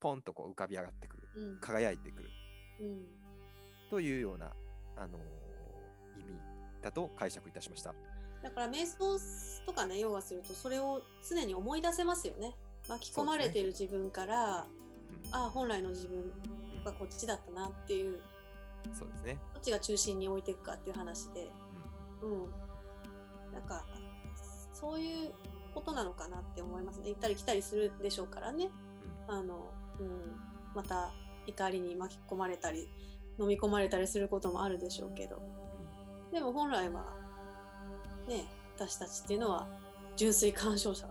[0.00, 1.28] ポンとこう浮かび上がってくる。
[1.36, 2.30] うん輝いてくる。
[2.80, 3.06] うん
[3.90, 4.52] というような、
[4.96, 5.22] あのー
[6.20, 6.40] 意味
[6.82, 7.94] だと解釈いたしました。
[8.42, 9.18] だから瞑想
[9.66, 12.54] とかねヨガするとそれを常に思い出せますよね。
[12.88, 14.78] 巻き込まれている自分から、うん
[15.32, 16.18] ああ本来の自分
[16.84, 18.20] はこっちだったなっていう
[18.92, 19.38] そうですね。
[19.52, 21.48] どっちが中心に置いていくかっていう話で。
[22.22, 23.52] うん。
[23.52, 23.84] なんか
[24.72, 25.32] そういう
[25.74, 27.10] ことなのかなって思いますね。
[27.10, 28.70] 行ったり来たりするでしょうからね。
[29.28, 29.34] うん。
[29.34, 29.70] あの、
[30.00, 30.36] うん、
[30.74, 31.10] また
[31.46, 32.88] 怒りに巻き込まれたり
[33.38, 35.42] 飲み込まれたりすることもあるでしょうけど。
[36.32, 37.17] でも本来は
[38.28, 38.44] ね
[38.76, 39.66] 私たちっていうのは
[40.16, 41.06] 純粋干渉者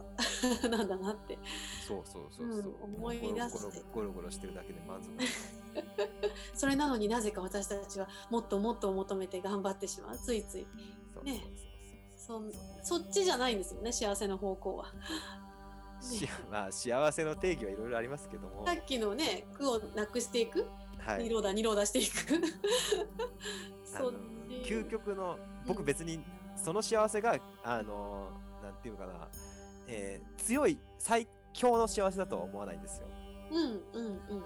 [0.70, 1.38] なんだなって。
[1.88, 2.58] そうそうそうそう。
[2.60, 3.82] うん思い出して。
[3.94, 5.12] ゴロゴロしてるだけで満足。
[6.54, 10.18] それなのになぜか私たちはもっともっと求めて頑張ってしまう。
[10.18, 10.68] ついつい。
[11.24, 11.42] ね
[12.18, 12.52] そう
[12.84, 14.86] そそっちじゃないんですよね幸せの方向は。
[16.52, 20.68] まあ幸せの定義はいろいろありますけども、さっきのね苦をなくしていく？
[21.00, 21.24] はい。
[21.24, 22.16] 二、郎だ二郎出していく。
[23.86, 24.18] そっち
[24.70, 26.24] 究極の僕別に
[26.58, 28.30] その幸せがあの
[28.62, 29.28] なんていうのかな、
[29.88, 33.08] えー強い最強の幸せだとは思わないんですよ。
[33.52, 34.44] うんうんうん。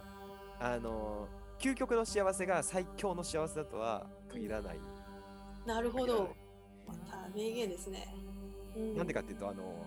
[0.59, 1.27] あの
[1.59, 4.79] 究極の幸せが最強の幸せだとは限らない。
[5.65, 6.35] なるほど。
[6.87, 8.13] また名言ですね、
[8.75, 9.85] うん、なんでかっていうとあの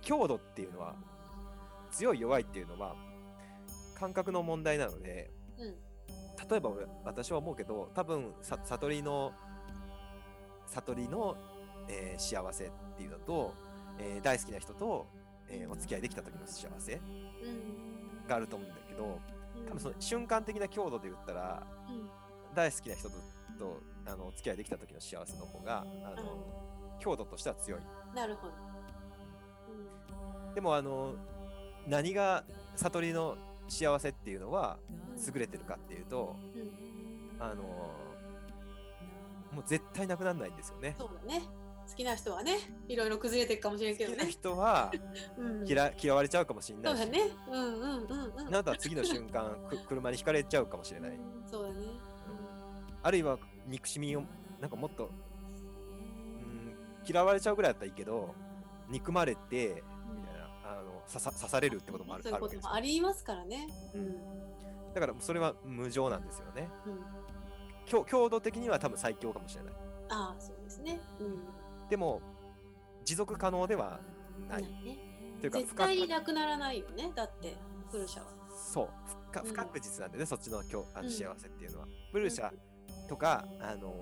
[0.00, 0.96] 強度っていうのは
[1.90, 2.94] 強い弱いっていうのは
[3.94, 5.74] 感覚の問題なのでうん。
[6.50, 9.32] 例えば俺私は思うけど多分さ悟りの
[10.66, 11.36] 悟りの、
[11.88, 13.54] えー幸せっていうのと、
[13.98, 15.06] えー大好きな人と、
[15.48, 18.26] えーお付き合いできた時の幸せうん。
[18.28, 19.18] があると思うんだけど
[19.56, 19.66] うん。
[19.66, 22.08] 多分その瞬間的な強度で言ったらうん。
[22.54, 23.16] 大好きな人と
[23.58, 27.80] とあのお付き合いできた時の幸せの方があの強度としては強い。
[28.14, 28.52] なるほど、
[30.54, 31.14] でもあの
[31.86, 32.44] 何が
[32.76, 33.36] 悟りの
[33.68, 35.22] 幸せっていうのはうん。
[35.34, 36.60] 優れてるかっていうとうん。
[36.60, 37.62] うん、あの
[39.52, 40.94] もう絶対なくならないんですよね。
[40.98, 41.42] そうだね
[41.92, 42.56] 好きな人はね
[42.88, 44.90] いろいろ崩れていくかもしれんけど好きなね、人は
[45.36, 47.20] うん、嫌嫌われちゃうかもしれそないし、うだね
[47.50, 51.10] うんうんうんうんあなたは次の瞬間く車にひかれちゃうかもしれない。
[51.10, 51.76] うんそうだね、
[53.02, 54.22] あるいは憎しみを
[54.58, 55.10] なんかもっと、
[56.40, 56.74] うん、
[57.06, 58.34] 嫌われちゃうぐらいだったらいいけど
[58.88, 59.82] 憎まれて
[60.14, 63.68] みたいなあの刺さ刺されるってこともあるそういうこともありますからね。
[63.94, 64.14] うん。
[64.94, 66.70] だからそれは無常なんですよね。
[66.86, 67.00] うん、
[67.84, 69.74] 強強度的には多分最強かもしれない。
[70.10, 71.00] ああ、そうですね。
[71.20, 71.42] うん、
[71.92, 72.22] でも、
[73.04, 74.00] 持続可能では
[74.48, 74.62] ない。
[74.62, 74.98] ないね、
[75.42, 77.12] というか絶対なくならないよね。
[77.14, 77.54] だって、
[77.90, 78.28] ブルシャは。
[78.56, 78.88] そう
[79.30, 81.86] 不不確実なんでね、うん、そっちの今日あの幸せっていうのは。
[82.10, 82.50] ブルシャ
[83.10, 83.92] とか、あの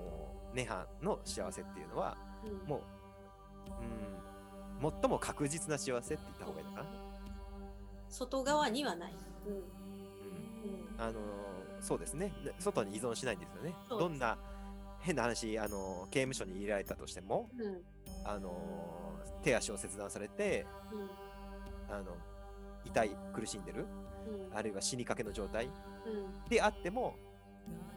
[0.54, 2.16] ネハの幸せっていうのは、
[2.64, 2.80] もう、
[4.84, 6.88] うん、最も確実な幸せって言った方がいいのかな。
[8.08, 9.14] 外側にはない。
[9.48, 9.54] うん。
[9.54, 9.62] うん。
[10.96, 11.18] あの
[11.80, 12.32] そうですね。
[12.60, 13.74] 外に依存しないんですよね。
[13.88, 14.38] どんな
[15.00, 17.82] 変な話、あの刑務所に入れられたとしても、うん、
[18.24, 18.52] あの
[19.42, 22.16] 手足を切断されて、うん、あの
[22.84, 23.86] 痛い苦しんでる、
[24.50, 25.68] うん、あるいは死にかけの状態、
[26.48, 27.16] であっても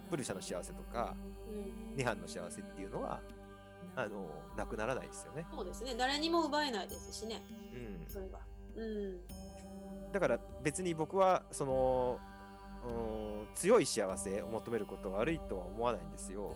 [0.10, 1.16] プルシャの幸せとか、
[1.50, 3.20] うん、ネハンの幸せっていうのは
[3.96, 5.46] あのなくならないですよね。
[5.54, 5.96] そうですね。
[5.98, 7.42] 誰にも奪えないですしね。
[7.74, 8.08] うん。
[8.08, 8.40] それは。
[8.76, 9.20] うん。
[10.12, 12.20] だから別に僕はその
[12.86, 16.56] うん強い幸せを求めることは悪いとは思わないんですよ。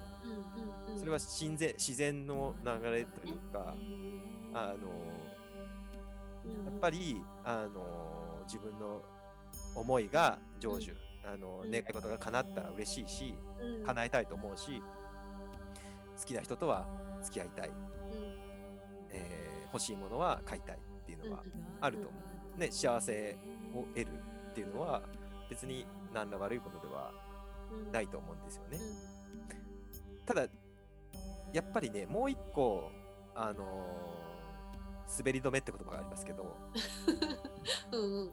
[0.97, 3.75] それは自然自然の流れというか、
[4.53, 4.89] あの
[6.65, 9.01] やっぱりあの自分の
[9.75, 13.35] 思いが成就、あの願い事が叶ったら嬉しいし、
[13.85, 14.81] 叶えたいと思うし
[16.19, 16.87] 好きな人とは
[17.21, 17.71] 付き合いたい、
[19.11, 21.43] えー、欲しいものは買いたいっていうのは
[21.81, 22.17] あると思
[22.55, 22.59] う。
[22.59, 23.37] ね、幸せ
[23.75, 24.07] を得る
[24.49, 25.03] っていうのは
[25.49, 25.85] 別に
[26.17, 27.11] 何ら悪いことでは
[27.91, 28.79] ないと思うんですよね。
[30.25, 30.47] ただ
[31.53, 32.91] やっぱりねもう一個
[33.35, 36.57] あのー、滑り止めって言葉がありますけど
[37.93, 38.31] うんうん、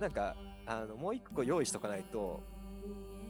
[0.00, 2.42] なんかあのもう一個用意しとかないと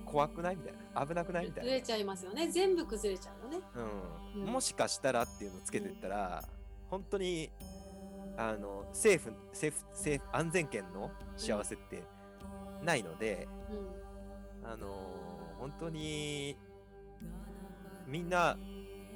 [0.06, 1.06] 怖くないみたいな。
[1.06, 1.70] 危なくないみたいな。
[1.70, 2.48] 崩れちゃいますよね。
[2.48, 3.66] 全部崩れちゃうよね、
[4.34, 7.50] うん、うん、もしかしたらっていうのをつけてったら、うん、本当に
[8.36, 12.02] あの政府政府政府安全圏の幸せって
[12.84, 13.48] ないので、
[14.62, 14.86] うん、あの
[15.58, 16.56] 本当に
[18.06, 18.56] みんな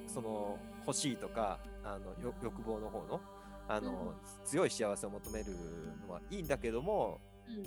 [0.07, 3.21] その欲しいとかあの欲望の方の
[3.69, 5.55] あの、うん、強い幸せを求める
[6.07, 7.64] のはいいんだけども、うん、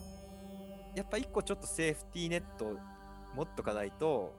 [0.95, 2.77] やっぱ一個ちょっとセーフティーネット
[3.35, 4.35] 持っとかないと、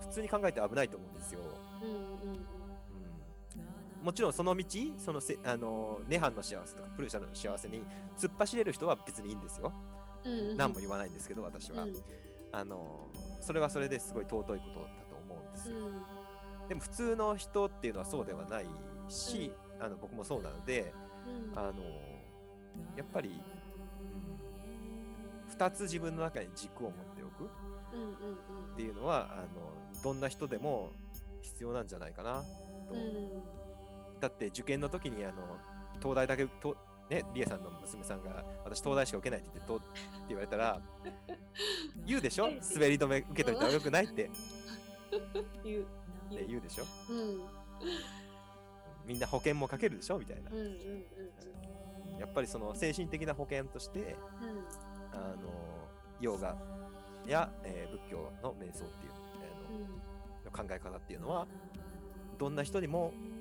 [0.00, 1.40] 普通に考えて危ないと思うんですよ。
[1.82, 2.57] うんうんうん
[4.02, 4.64] もちろんその道、
[4.98, 7.82] そのせあのネハンの幸せとかプルシャの幸せに
[8.16, 9.72] 突っ走れる人は別にいいんですよ。
[10.24, 11.94] うんうん、何も言わないんですけど、私は、うん、
[12.52, 13.08] あの。
[13.40, 15.76] それはそれですごい尊いことだと思うんですよ。
[15.76, 15.78] う
[16.64, 18.66] ん、でも普通の人っていうのはそうではない
[19.08, 20.92] し、うん、あの僕もそうなので、
[21.54, 21.82] あの
[22.96, 23.32] やっぱり、う
[25.50, 27.48] ん、2つ自分の中に軸を持っておく
[28.72, 29.46] っていうのは、あの
[30.02, 30.92] どんな人でも
[31.42, 32.46] 必要なんじゃないかなと。
[34.20, 35.34] だって受験の時にあの
[36.00, 36.76] 東大だけと
[37.10, 39.84] ね、リエさんの娘さんが私東大しか受けないって言ってとって
[40.28, 40.78] 言われたら
[42.06, 42.48] 言うでしょ？
[42.74, 44.30] 滑り止め受けといたらよくないって。
[45.64, 45.82] 言う。
[45.82, 45.84] っ
[46.36, 47.40] て言うでしょ、うん、
[49.06, 50.18] みんな保険もかけるでしょ？
[50.18, 55.88] みたいな、うんうんうん、やっぱりその精神的な保険として、うん、あの
[56.20, 56.54] ヨガ
[57.26, 61.46] や、えー、仏教の瞑想っていう、えー、の考え方っていうのは
[62.36, 63.37] どんな人にも、うん、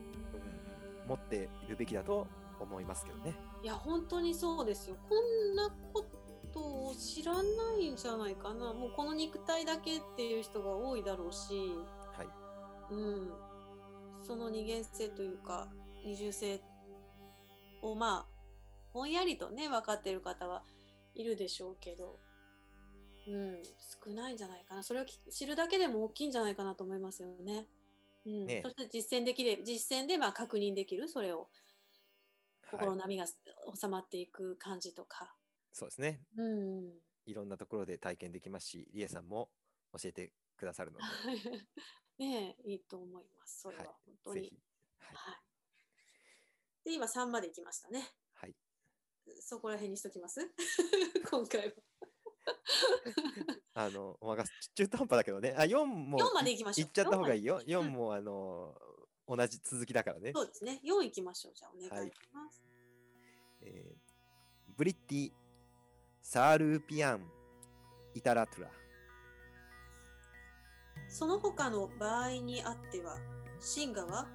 [1.07, 2.27] 持っているべきだと
[2.59, 3.35] 思いますけどね。
[3.63, 4.97] いや本当にそうですよ。
[5.09, 6.05] こんなこ
[6.53, 7.41] とを知らな
[7.79, 8.73] いんじゃないかな。
[8.73, 11.71] もうこの肉体だけっていう人が多いだろうし、
[12.15, 12.27] はい。
[12.91, 13.31] うん、
[14.23, 15.67] その二元性というか
[16.05, 16.61] 二重性
[17.81, 18.37] をまあ
[18.93, 20.63] ぼんやりとね分かってる方は
[21.15, 22.19] いるでしょうけど、
[23.27, 23.61] うん、
[24.05, 24.83] 少ないんじゃないかな。
[24.83, 27.67] それを知るだけでも大きいんじゃないかなと思いますよね。
[28.27, 31.47] うん、ねそして実践できる実践でまあ確認できるそれを。
[32.69, 35.33] 心の波が収まっていく感じとか。
[35.71, 36.21] そうですね。
[36.37, 36.91] うん。
[37.25, 39.49] いろんなところで体験できますし、りえさんも
[39.93, 41.05] 教えてくださるので。
[42.19, 43.61] ねいいと思います。
[43.61, 44.51] それは本当に。
[44.97, 45.15] はい。
[45.15, 48.15] はい、で、今3まで行きましたね。
[48.33, 48.55] はい。
[49.39, 50.41] そこら辺にしときます？
[51.29, 51.86] 今回は。
[53.73, 54.43] あの、おまが
[54.75, 55.55] 中途半端だけどね。
[55.57, 56.17] あ、4も。
[56.19, 56.87] 4まで行きましょう。
[56.87, 57.61] 行っちゃった方がいいよ。
[57.61, 58.75] 4も、あの、
[59.27, 60.31] 同じ続きだからね。
[60.33, 60.81] そうですね。
[60.83, 61.53] 4いきましょう。
[61.53, 62.63] じゃあお願いします。
[63.61, 65.31] はい、えー、ブリッティ・
[66.21, 67.29] サールーピアン・
[68.13, 68.71] イタラトゥラ。
[71.09, 73.17] その他の場合にあっては、
[73.59, 74.27] シンガは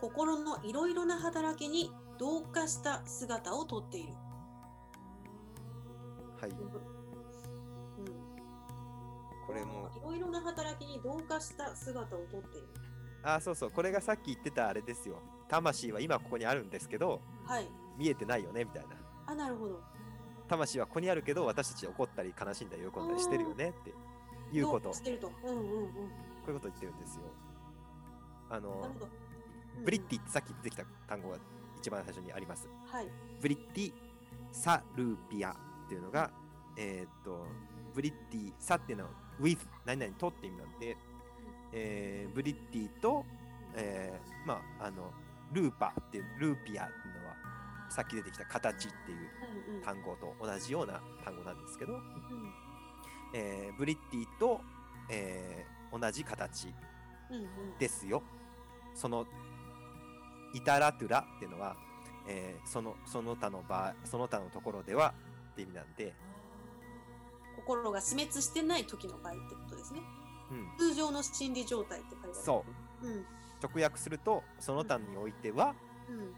[0.00, 4.14] 心のいろいろな働きに同化した姿をとっている。
[6.40, 6.52] はい。
[9.50, 9.90] うん、これも。
[9.94, 12.68] いろいろな働きに同化した姿をとっている。
[13.22, 13.70] あそうそう。
[13.70, 15.20] これがさっき言ってたあれですよ。
[15.48, 18.96] 魂は今ここにあるんですけど、はい、見えてないよねみたいな。
[19.26, 19.80] あなるほど。
[20.48, 23.92] 魂はここにあるけど私たち怒ったり悲しんだり喜んだりしてるよねって
[24.56, 24.92] いうこと。
[24.92, 25.94] してると、うんうんうん、こ
[26.48, 27.22] ういうこと言ってるんですよ。
[28.48, 28.90] あの
[29.78, 29.84] うん。
[29.84, 31.36] ブリッティってさっき出てきた単語が
[31.78, 32.68] 一番最初にあります。
[32.86, 33.08] はい。
[33.40, 33.92] ブリッティ・
[34.52, 36.30] サルーピアっていうのが、
[36.76, 37.46] えーっと、
[37.94, 39.10] ブリッティ・サっていうのは
[39.40, 40.96] with 何々とって意味なんで、
[41.72, 43.24] えーブリッティと、
[43.74, 45.12] えーまあ、あの、
[45.52, 47.34] ルーパっていう、ルーピアっていうのは、
[47.90, 49.14] さっき出てきた形ってい
[49.78, 52.00] う単語と同じような単語なんですけど、うん
[53.34, 54.60] えーブリッティと、
[55.10, 56.72] えー同じ形
[57.30, 57.40] うんう
[57.74, 58.22] んですよ。
[58.94, 59.26] その
[60.54, 61.76] イタラトゥラっていうのは、
[62.28, 65.12] えーそのその他の場合その他のところでは
[65.52, 66.14] って意味なんで、
[67.60, 70.00] 心が死滅してない時の場合ってことですね。
[70.50, 72.34] うん、通常の心理状態って書いてある。
[72.34, 72.64] そ
[73.02, 73.06] う。
[73.06, 73.26] うん。
[73.62, 75.74] 直訳するとその他においては、
[76.08, 76.34] うん。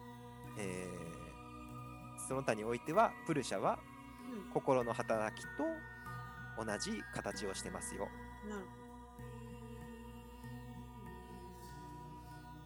[0.58, 1.12] えー
[2.28, 3.78] その他においてはプルシャは
[4.32, 4.52] うん。
[4.52, 5.64] 心の働きと
[6.64, 8.08] 同じ形をしてますよ。
[8.48, 8.62] なる。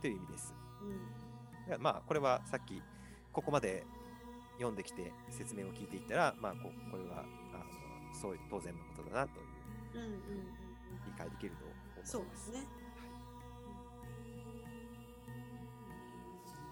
[0.02, 0.54] という意味です。
[1.68, 1.82] うん。
[1.82, 2.82] まあこれはさっき
[3.32, 3.84] ここまで
[4.56, 7.24] 読んできて説明を聞いていったらまあここれは
[8.20, 9.46] そういう当然のことだなという。
[9.94, 10.66] うんうんうん
[11.04, 12.12] 理解できると思います。
[12.12, 12.60] そうですね。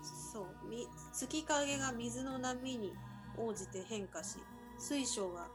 [0.02, 0.46] そう。
[0.68, 2.92] み月影が水の波に
[3.36, 4.38] 応じて変化し
[4.78, 5.48] 水晶は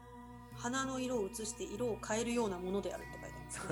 [0.54, 3.68] 花の色を映して色を変えるようなものであるって書いてますそ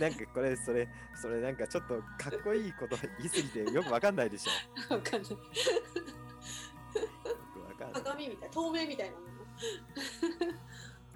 [0.00, 0.88] れなんかこれそれ
[1.20, 4.94] それなんかちょっとかっこいいこと言い過ぎてよくわかんないでしょ。
[4.94, 5.30] わかんない。
[5.32, 5.36] よ
[7.54, 8.02] くわかんない。
[8.02, 9.26] 鏡みたい透明みたいなもの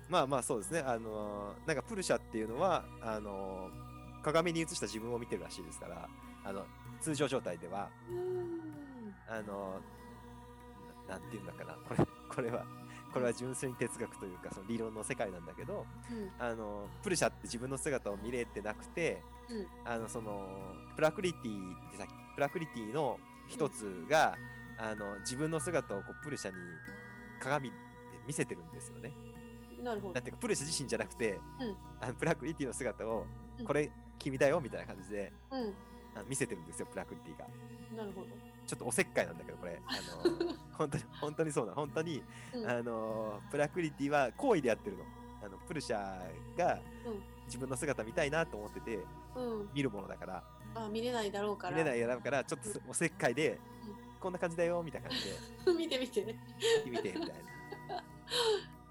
[0.09, 0.81] まあまあそうですね。
[0.81, 6.09] あのーなんかプルシャっていうのはあのー鏡に映した自分を見てるらしいですから、
[6.45, 6.65] あの
[7.01, 7.89] 通常状態では。
[8.11, 9.15] うん。
[9.29, 11.75] あのーななんていうんだかな。
[11.89, 12.65] これこれは
[13.13, 16.31] これは純粋に哲学というかその理論の世界なんだけど、うん。
[16.39, 19.67] あのプルシャって自分の姿を見れてなくて、うん。
[19.85, 20.47] あのその
[20.97, 24.37] プラクリティってさっきプラクリティの一つが、
[24.79, 26.57] あの自分の姿をこうプルシャに
[27.41, 27.77] 鏡で
[28.27, 29.13] 見せてるんですよね。
[29.83, 30.15] なるほど。
[30.15, 31.77] なんていうかプルシャ自身じゃなくて、うん。
[32.01, 33.27] あのプラクリティの姿を、
[33.59, 33.67] うん。
[33.67, 35.75] これ君だよみたいな感じでうん。
[36.15, 37.47] あの見せてるんですよプラクリティが。
[37.97, 38.27] なるほど。
[38.67, 39.81] ちょっとおせっかいなんだけどこれ。
[39.87, 42.23] あの 本当に本当にそうな本当に、
[42.55, 42.69] うん。
[42.69, 45.05] あのプラクリティは好意でやってるの。
[45.43, 46.21] あのプルシャ
[46.57, 47.23] がうん。
[47.47, 48.99] 自分の姿見たいなと思ってて
[49.37, 49.71] うん。
[49.73, 50.45] 見るものだから。
[50.75, 51.73] あ見れないだろうから。
[51.73, 53.59] 見れないやだからちょっとおせっかいで、う
[54.21, 55.73] こんな感じだよみたいな感じで。
[55.79, 56.39] 見て見てね
[56.85, 57.29] 見てみたい
[57.89, 58.03] な。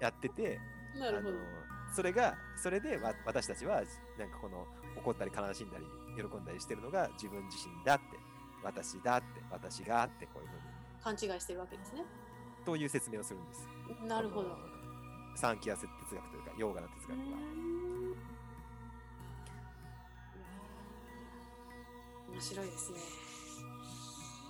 [0.00, 0.60] やってて
[1.02, 1.30] あの
[1.94, 3.82] それがそれでわ私たちは
[4.18, 4.66] なんかこの
[4.96, 5.84] 怒ったり悲しんだり
[6.16, 8.04] 喜んだりしてるのが自分自身だって
[8.62, 10.62] 私だって私がってこういうふうに
[11.02, 12.02] 勘違いしてるわけですね
[12.64, 13.68] という説明をするんです。
[14.08, 14.56] なるほど
[15.36, 17.24] サンキアス哲学というかヨーガの哲学は。
[22.32, 22.98] 面白いですね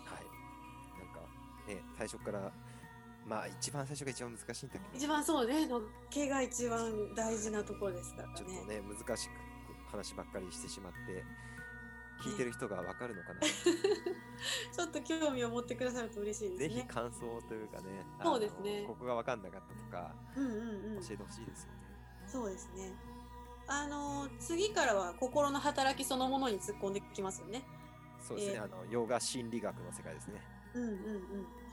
[0.07, 0.25] はい。
[0.99, 1.21] なんか
[1.69, 2.51] ね最初から
[3.27, 8.35] まあ一番最初が一番難しいんだけど一番そうねのっけが一番大事なところですからね。
[8.37, 9.33] ちょっとね難しく
[9.91, 11.25] 話ばっかりしてしまって
[12.23, 18.83] 聞いてる人がわかるのかな、 ちょっと興味を持ってくださると嬉しいでぜひすね感想というかねあそうですね。
[18.83, 21.03] のここがわかんなかったとかうんうんうん。
[21.03, 21.79] 教えてほしいですよね、
[22.27, 22.93] そうですね。
[23.69, 27.65] あの次からは心の働きそのものに突っ込んできますよね。
[28.21, 28.65] そうですね、えー。
[28.65, 30.41] あのヨガ心理学の世界ですね。
[30.75, 31.66] うんうんうん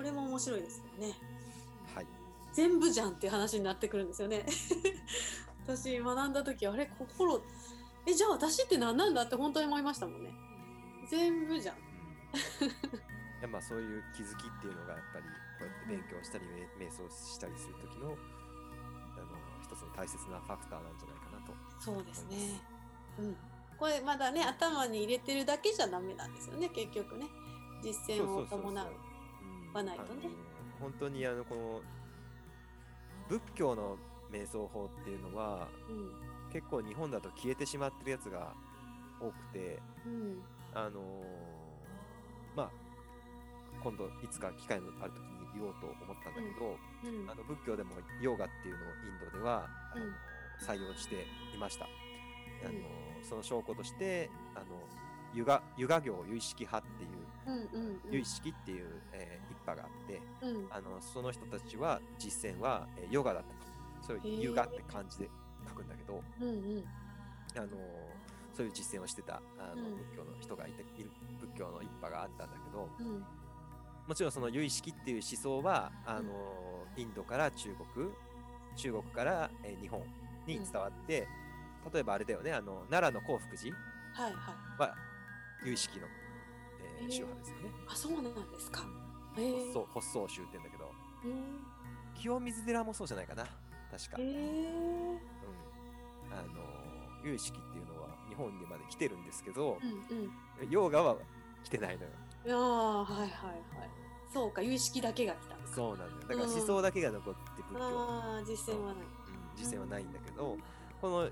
[0.00, 1.12] これも面白いですよね。
[1.94, 2.06] はい。
[2.54, 4.46] 全部じゃんっていう話になってくるんですよね。
[5.68, 6.90] 私学んだ時あれ？
[6.98, 7.42] 心
[8.06, 10.32] えじゃあ私って何なんだって本当に思いましたもんね。
[11.06, 11.76] 全部じゃん。
[11.76, 11.82] うん。
[11.82, 11.82] い
[13.42, 15.30] やまあそういう気づきっていうのがやっぱりこ
[15.60, 18.16] うやって勉強したりめ瞑想したりする時のあの
[19.62, 22.58] 一つの大切なファクターなんじゃないかなとそうですね。
[23.18, 23.36] うん。
[23.76, 27.26] これまだね頭に入れてるだけじゃダメなんですよね結局ね。
[27.82, 28.88] 実践を伴う。
[28.88, 29.09] うん
[29.72, 30.28] はないとね。
[30.80, 31.80] 本当にあのこの
[33.28, 33.96] 仏教の
[34.32, 36.12] 瞑想法っていうのはうん
[36.52, 38.52] 結構日本だと消えてしまってるやつが
[39.20, 40.42] 多くてうん。
[40.74, 42.70] あのーまあ
[43.82, 47.30] 今度いつか機会のある時に言おうと思ったんだけど、うん。
[47.30, 50.12] あの仏教でもヨガっていうのをインドでは、あのうん。
[50.60, 51.86] 採用していました。
[51.86, 51.88] あ
[52.68, 53.24] のうん。
[53.24, 54.64] その証拠としてあの
[55.32, 57.10] ユガユガ行由意識派っていう
[57.72, 60.66] うんうん由意識っていう、えー一派があってうん。
[60.70, 64.06] あのその人たちは実践は、えーヨガだったと。
[64.06, 65.28] そういうへーユガって漢字で
[65.68, 66.84] 書くんだけど、うんうん。
[67.56, 67.68] あの
[68.52, 69.96] そういう実践をしてたあの、うん。
[69.96, 70.84] 仏教の人がいて
[71.40, 73.24] 仏教の一派があったんだけどうん。
[74.06, 76.32] もちろんその由意識っていう思想はあの、
[76.96, 78.10] インドから中国
[78.76, 80.02] 中国から、えー、日本
[80.46, 81.28] に伝わって、
[81.84, 83.76] うん、例えばあれだよねあの奈良の興福寺
[84.78, 84.94] は
[85.64, 86.19] 由意識の、えー、
[87.08, 87.70] 宗派ですよね。
[87.88, 88.30] あそうなんで
[88.60, 88.84] すか。
[89.36, 90.92] えー、発発想宗って言うんだけど、
[92.14, 93.44] 清水寺もそうじゃないかな。
[93.44, 94.16] 確か。
[94.18, 95.18] えー、うん。
[96.32, 96.60] あの
[97.24, 99.78] 由意識っていうのは日本にまで来てるんですけど、
[100.10, 101.16] うんうん、ヨガは
[101.64, 102.10] 来てないのよ。
[102.48, 103.60] ああはいはいはい。
[104.32, 105.56] そうか有識だけが来た。
[105.74, 106.20] そうなんだよ。
[106.20, 108.98] だから思想だけが残って仏教、ああ実践はない、う。
[108.98, 109.04] ん、
[109.56, 110.56] 実践はないんだけど、
[111.00, 111.28] この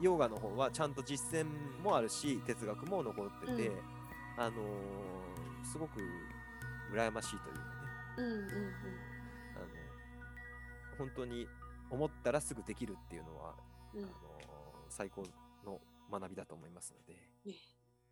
[0.00, 1.46] ヨガの方はちゃんと実践
[1.82, 3.72] もあるし哲学も残ってて、
[4.40, 6.00] あのー、すごく
[6.94, 7.64] 羨ましいというかね、
[8.16, 8.48] うんうんうん、あの
[10.96, 11.46] 本当に
[11.90, 13.54] 思ったらすぐできるっていうのは、
[13.94, 14.12] うん、あのー、
[14.88, 15.24] 最高
[15.62, 15.78] の
[16.10, 17.58] 学びだと思いますので、ね、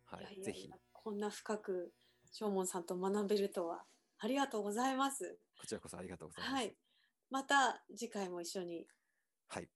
[0.05, 0.69] はい、ぜひ。
[0.93, 1.93] こんな深く
[2.31, 3.83] 正門さんと学べるとは
[4.19, 5.39] ありがとうございます。
[5.59, 6.53] こちらこそありがとうございます。
[6.53, 6.75] はい、
[7.31, 8.85] また次回も一緒に、
[9.47, 9.69] はい、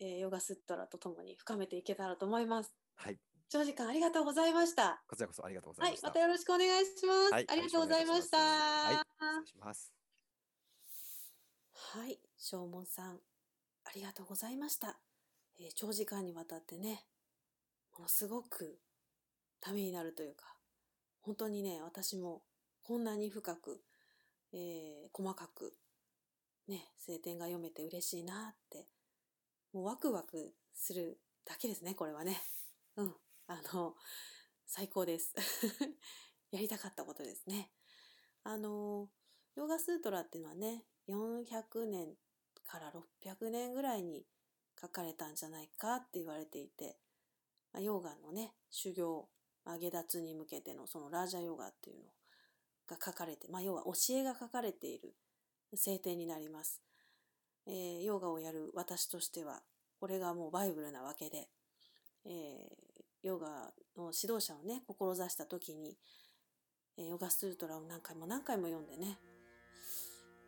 [0.00, 2.74] えー、ヨガスットラとともに深めていけたらと思います。
[2.94, 3.18] はい。
[3.48, 5.02] 長時間ありがとうございました。
[5.08, 6.08] こちらこそありがとうございました。
[6.08, 7.32] はい、またよろしくお願いします。
[7.32, 8.38] はい、ありがとうございました。
[8.38, 9.04] はい、失
[9.40, 9.92] 礼します。
[11.74, 13.20] はい、正門さん、
[13.84, 14.98] ありがとうございました。
[15.60, 17.04] えー、長時間にわたってね、
[17.92, 18.80] ものすごく
[19.60, 20.56] ためになるというか、
[21.20, 22.42] 本当にね、私も
[22.82, 23.80] こんなに深く、
[24.52, 25.74] えー、細かく、
[26.66, 28.86] ね、晴天が読めて嬉しいなって、
[29.72, 32.42] もうワクワクするだけですね、これはね。
[32.96, 33.14] うん。
[33.46, 33.94] あの、
[34.66, 35.34] 最高です。
[36.50, 37.70] やりたかったことですね。
[38.42, 39.10] あの、
[39.54, 42.16] ヨガスートラっていうのはね、400年
[42.64, 44.26] から600年ぐらいに
[44.80, 46.98] 書かれたんじゃないかって言われていて、
[47.72, 49.28] まあ、ヨガのね、修行
[49.64, 52.10] 下脱に向けてのそのラージャヨガっていうの
[52.86, 55.14] が書かれて、まあ、要は教えが書かれている
[55.74, 56.80] 聖典になります。
[57.66, 59.62] えー、ヨガをやる私としては、
[60.00, 61.48] これがもうバイブルなわけで、
[62.26, 62.93] えー、
[63.24, 65.96] ヨガの指導者をね、志した時に、
[66.98, 69.18] ヨガスートラを何回も何回も読んでね、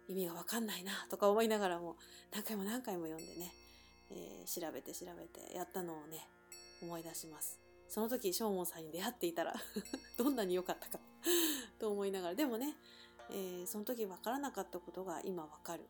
[0.08, 1.96] 意味がわかんないなとか思いながらも、
[2.32, 3.50] 何回も何回も読んでね、
[4.10, 6.28] えー、調べて調べてやったのをね、
[6.82, 7.58] 思い出します。
[7.88, 9.54] その時、ショーモンさんに出会っていたら
[10.18, 11.00] どんなに良かったか
[11.80, 12.76] と思いながら、でもね、
[13.30, 15.86] えー、その時分からなかったことが今分かる。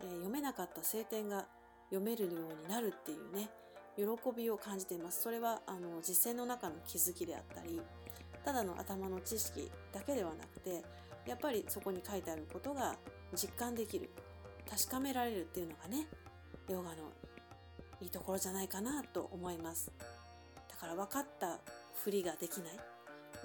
[0.00, 1.46] えー、読めなかった聖典が
[1.90, 3.50] 読めるようになるっていうね、
[3.96, 4.04] 喜
[4.36, 5.22] びを感じています。
[5.22, 7.80] それは、あの、実践の中の気づきであったり、
[8.44, 10.82] ただの頭の知識だけではなくて、
[11.26, 12.96] やっぱりそこに書いてあることが
[13.34, 14.10] 実感できる、
[14.68, 16.06] 確かめられるっていうのがね、
[16.68, 16.96] ヨガの
[18.00, 19.90] いいところじゃないかなと思います。
[20.68, 21.58] だから分かった
[22.02, 22.68] ふりができない、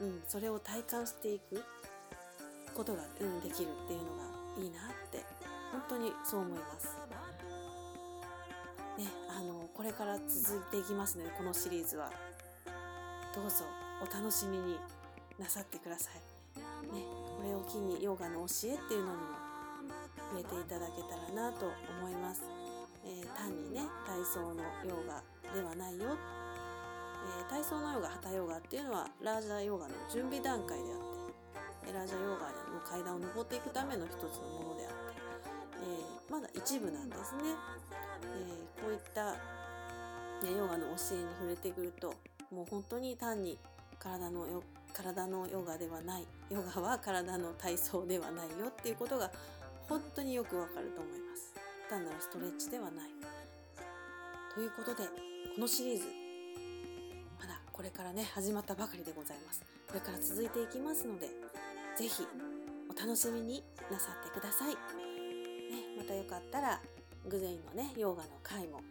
[0.02, 1.64] うん、それを体感していく
[2.76, 4.24] ことが、うん、できるっていうのが
[4.58, 5.24] いいなって
[5.72, 7.09] 本当にそう思います。
[9.00, 12.12] ね、あのこれから続いていきますのでこのシリーズは
[13.34, 13.64] どうぞ
[14.04, 14.76] お楽しみに
[15.40, 16.60] なさってください。
[16.92, 19.28] ね、これを機にヨガの教えっていうのにも
[20.32, 22.44] 触れていただけたらなと思います。
[23.06, 25.24] えー、単にね体操のヨガ
[25.56, 26.18] ではないよ
[27.20, 35.20] えー、体操のヨガ、ハタヨガっていうのはラージャヨガの準備段階であって、ラージャヨガの階段を登っていくための一つのものであって、
[35.84, 37.56] えー、まだ一部なんですね。
[38.82, 39.38] こういった、ね、
[40.58, 42.14] ヨガの教えに触れてくると、
[42.52, 43.58] もう本当に単に
[44.00, 44.64] 体のよ
[44.94, 49.32] 体のヨガではない、ヨガは体の体操ではないよっていうことが
[49.88, 51.54] 本当によくわかると思います。
[51.90, 53.10] 単なるストレッチではない。
[54.54, 55.04] ということで、
[55.56, 56.06] このシリーズ
[57.40, 59.64] まだ、これからね、始まったばかりでございます。
[59.88, 61.28] これから続いていきますので、
[61.98, 62.28] ぜひ
[62.90, 64.70] お楽しみになさってください。
[64.70, 64.76] ね、
[65.98, 66.82] またよかったら、
[67.30, 68.82] グゼインのね、ヨガの会も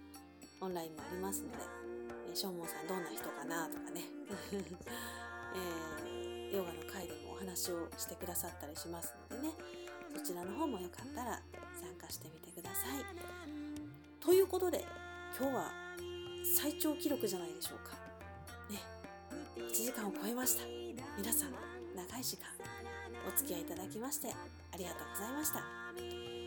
[0.60, 1.58] オンラインもありますので、
[2.30, 4.02] えー、ショーモンさんどんな人かなとかね、
[5.54, 9.54] えー、ヨガの会でもお話をしてくださったりしますのでね、
[10.14, 11.42] そちらの方もよかったら
[11.74, 13.04] 参加してみてください。
[14.20, 14.84] ということで、
[15.38, 15.72] 今日は
[16.56, 18.08] 最長記録じゃないでしょうか。
[19.56, 20.64] 1時間を超えました。
[21.16, 21.52] 皆さん
[21.94, 22.48] 長い時間
[23.26, 24.28] お付き合いいただきまして
[24.72, 25.62] ありがとうございました。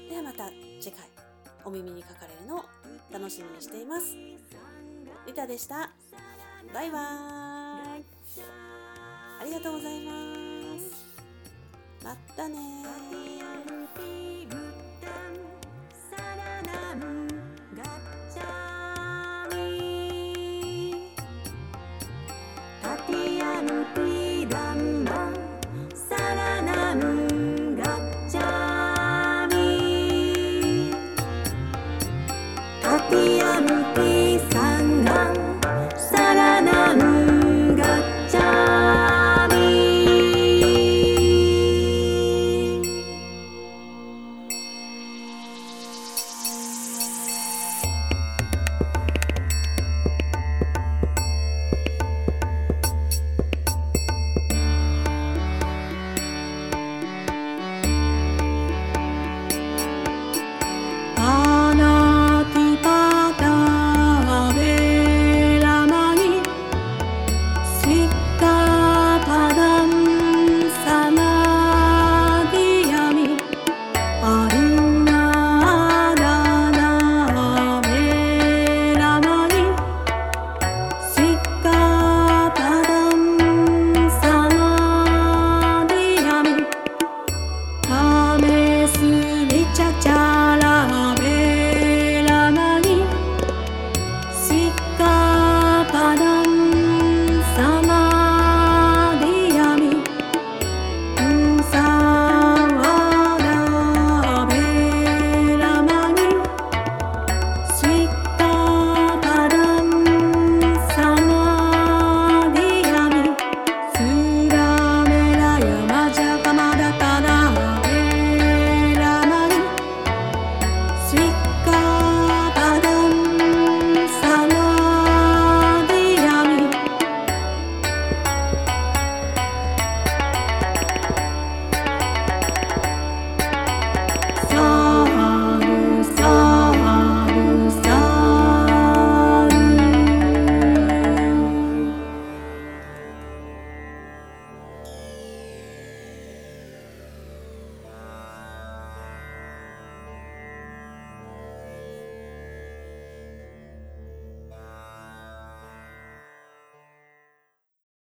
[0.09, 1.20] ではまた次回。
[1.65, 2.65] お耳にかかれるのを
[3.11, 4.15] 楽しみにしています。
[5.27, 5.91] リタでした。
[6.73, 8.05] バイバーイ。
[9.41, 10.11] ありがとうございま
[10.79, 11.11] す。
[12.03, 14.30] またね
[33.51, 34.10] something